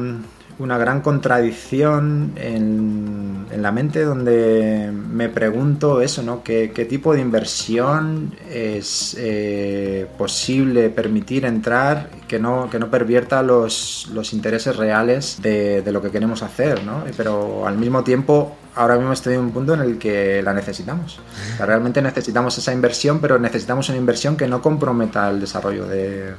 [0.63, 6.45] una gran contradicción en, en, la mente donde me pregunto eso, ¿no?
[6.45, 13.43] ¿Qué, qué tipo de inversión es eh, posible permitir entrar que no, que no pervierta
[13.43, 17.05] los, los intereses reales de, de, lo que queremos hacer, ¿no?
[17.17, 21.19] Pero al mismo tiempo, ahora mismo estoy en un punto en el que la necesitamos.
[21.59, 26.35] realmente necesitamos esa inversión, pero necesitamos una inversión que no comprometa el desarrollo de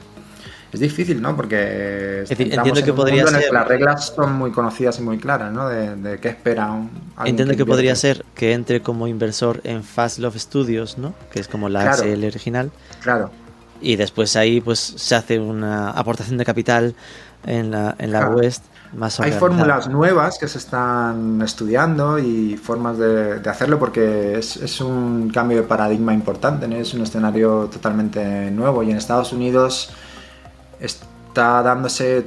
[0.73, 1.35] es difícil, ¿no?
[1.35, 3.53] Porque entiendo que podría ser...
[3.53, 5.69] las reglas son muy conocidas y muy claras, ¿no?
[5.69, 6.89] De, qué espera un...
[7.23, 11.13] Entiendo que, podría ser que entre como inversor en Fast Love Studios, ¿no?
[11.31, 12.11] Que es como la claro.
[12.11, 12.71] original.
[13.01, 13.29] Claro.
[13.81, 16.95] Y después ahí pues se hace una aportación de capital
[17.45, 18.63] en la, en la West.
[18.95, 24.81] Más Hay fórmulas nuevas que se están estudiando y formas de, hacerlo porque es, es,
[24.81, 26.75] un cambio de paradigma importante, ¿no?
[26.75, 29.91] es un escenario totalmente nuevo y en Estados Unidos
[30.83, 32.25] está dándose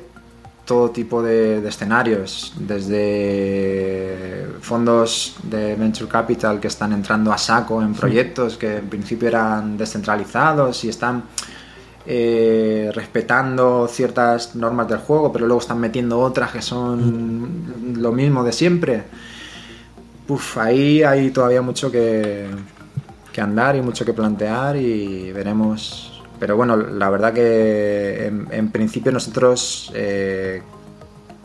[0.65, 7.95] todo tipo de, escenarios, desde fondos de venture capital que están entrando a saco en
[7.95, 11.23] proyectos que en principio eran descentralizados y están
[12.05, 18.43] eh, respetando ciertas normas del juego, pero luego están metiendo otras que son lo mismo
[18.43, 19.05] de siempre.
[20.27, 22.49] Uf, ahí hay todavía mucho que,
[23.33, 29.12] que andar y mucho que plantear y veremos pero bueno, la verdad que en, principio
[29.12, 30.62] nosotros eh,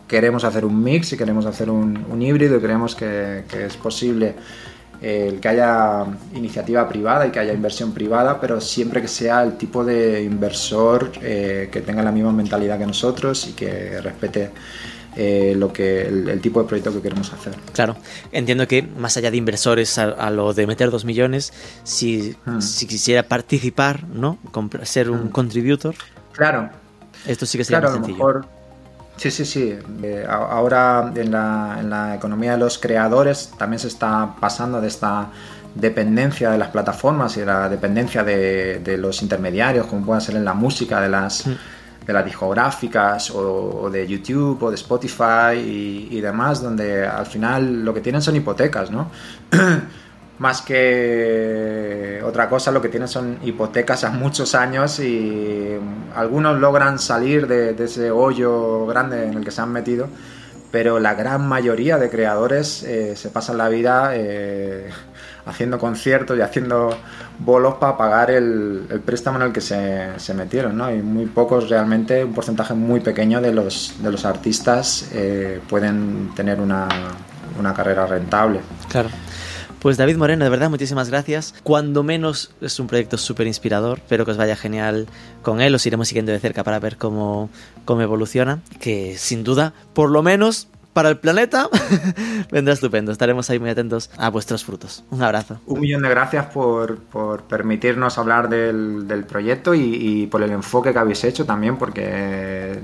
[0.07, 4.35] queremos hacer un mix y queremos hacer un, híbrido y creemos que, es posible
[5.01, 9.43] eh, el que haya iniciativa privada y que haya inversión privada, pero siempre que sea
[9.43, 14.49] el tipo de inversor eh, que tenga la misma mentalidad que nosotros y que respete
[15.17, 17.53] eh, lo que el, tipo de proyecto que queremos hacer.
[17.73, 17.97] Claro,
[18.31, 21.51] entiendo que más allá de inversores a, lo de meter dos millones,
[21.83, 22.61] si, hmm.
[22.61, 24.37] si quisiera participar, ¿no?
[24.83, 25.29] ser un hmm.
[25.29, 25.95] contributor.
[26.31, 26.69] Claro.
[27.25, 28.41] Esto sí que sería más sencillo.
[29.17, 29.75] Sí, sí, sí.
[30.01, 34.87] Eh, ahora en la, en la economía de los creadores también se está pasando de
[34.87, 35.29] esta
[35.75, 40.37] dependencia de las plataformas y de la dependencia de, de los intermediarios, como puede ser
[40.37, 41.47] en la música, de las...
[41.47, 41.51] Hmm
[42.05, 45.55] de las discográficas o, de YouTube o de Spotify
[46.09, 49.11] y, demás, donde al final lo que tienen son hipotecas, ¿no?
[50.39, 55.77] Más que otra cosa, lo que tienen son hipotecas a muchos años y
[56.15, 60.07] algunos logran salir de, ese hoyo grande en el que se han metido,
[60.71, 64.89] pero la gran mayoría de creadores eh, se pasan la vida eh,
[65.45, 66.97] haciendo conciertos y haciendo
[67.39, 70.93] bolos para pagar el, préstamo en el que se, metieron, ¿no?
[70.93, 76.31] Y muy pocos realmente, un porcentaje muy pequeño de los, de los artistas eh, pueden
[76.35, 76.87] tener una,
[77.59, 78.61] una carrera rentable.
[78.89, 79.09] Claro.
[79.81, 81.55] Pues David Moreno, de verdad, muchísimas gracias.
[81.63, 83.97] Cuando menos es un proyecto súper inspirador.
[83.97, 85.07] Espero que os vaya genial
[85.41, 85.73] con él.
[85.73, 87.49] Os iremos siguiendo de cerca para ver cómo,
[87.83, 88.59] cómo evoluciona.
[88.79, 91.69] Que sin duda, por lo menos para el planeta,
[92.51, 93.11] vendrá estupendo.
[93.11, 95.03] Estaremos ahí muy atentos a vuestros frutos.
[95.09, 95.59] Un abrazo.
[95.65, 100.93] Un millón de gracias por, por permitirnos hablar del, del proyecto y, por el enfoque
[100.93, 102.79] que habéis hecho también, porque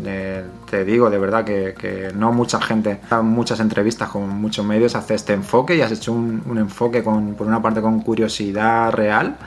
[0.70, 5.16] te digo de verdad que, que, no mucha gente, muchas entrevistas con muchos medios hace
[5.16, 9.38] este enfoque y has hecho un, un enfoque con, por una parte con curiosidad real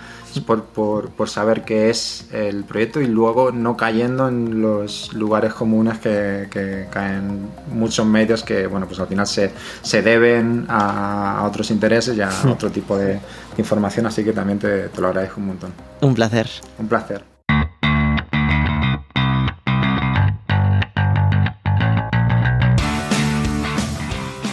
[0.47, 5.53] por, por, por, saber qué es el proyecto y luego no cayendo en los lugares
[5.55, 9.51] comunes que, que caen muchos medios que, bueno, pues al final se,
[9.83, 13.21] se deben a, otros intereses y a otro tipo de, de,
[13.59, 15.73] información, así que también te, te lo agradezco un montón.
[16.01, 16.49] Un placer.
[16.79, 17.30] Un placer.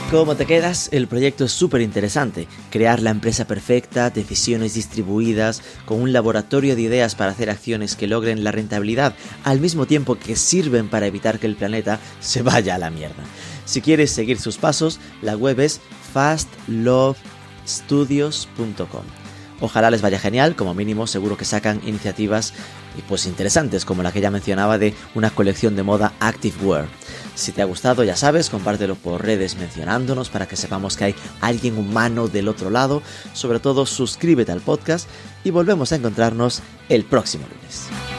[0.10, 0.88] ¿Cómo te quedas?
[0.94, 2.48] El proyecto es súper interesante.
[2.72, 8.08] Crear la empresa perfecta, decisiones distribuidas, con un laboratorio de ideas para hacer acciones que
[8.08, 12.76] logren la rentabilidad, al mismo tiempo que sirven para evitar que el planeta se vaya
[12.76, 13.22] a la mierda.
[13.66, 15.82] Si quieres seguir sus pasos, la web es
[16.14, 19.04] fastlovestudios.com.
[19.60, 22.54] Ojalá les vaya genial, como mínimo seguro que sacan iniciativas
[23.08, 26.88] pues interesantes como la que ya mencionaba de una colección de moda Active Wear.
[27.38, 31.16] Si te ha gustado, ya sabes, compártelo por redes mencionándonos para que sepamos que hay
[31.40, 33.04] alguien humano del otro lado.
[33.34, 35.08] Sobre todo, suscríbete al podcast
[35.44, 38.17] y volvemos a encontrarnos el próximo lunes.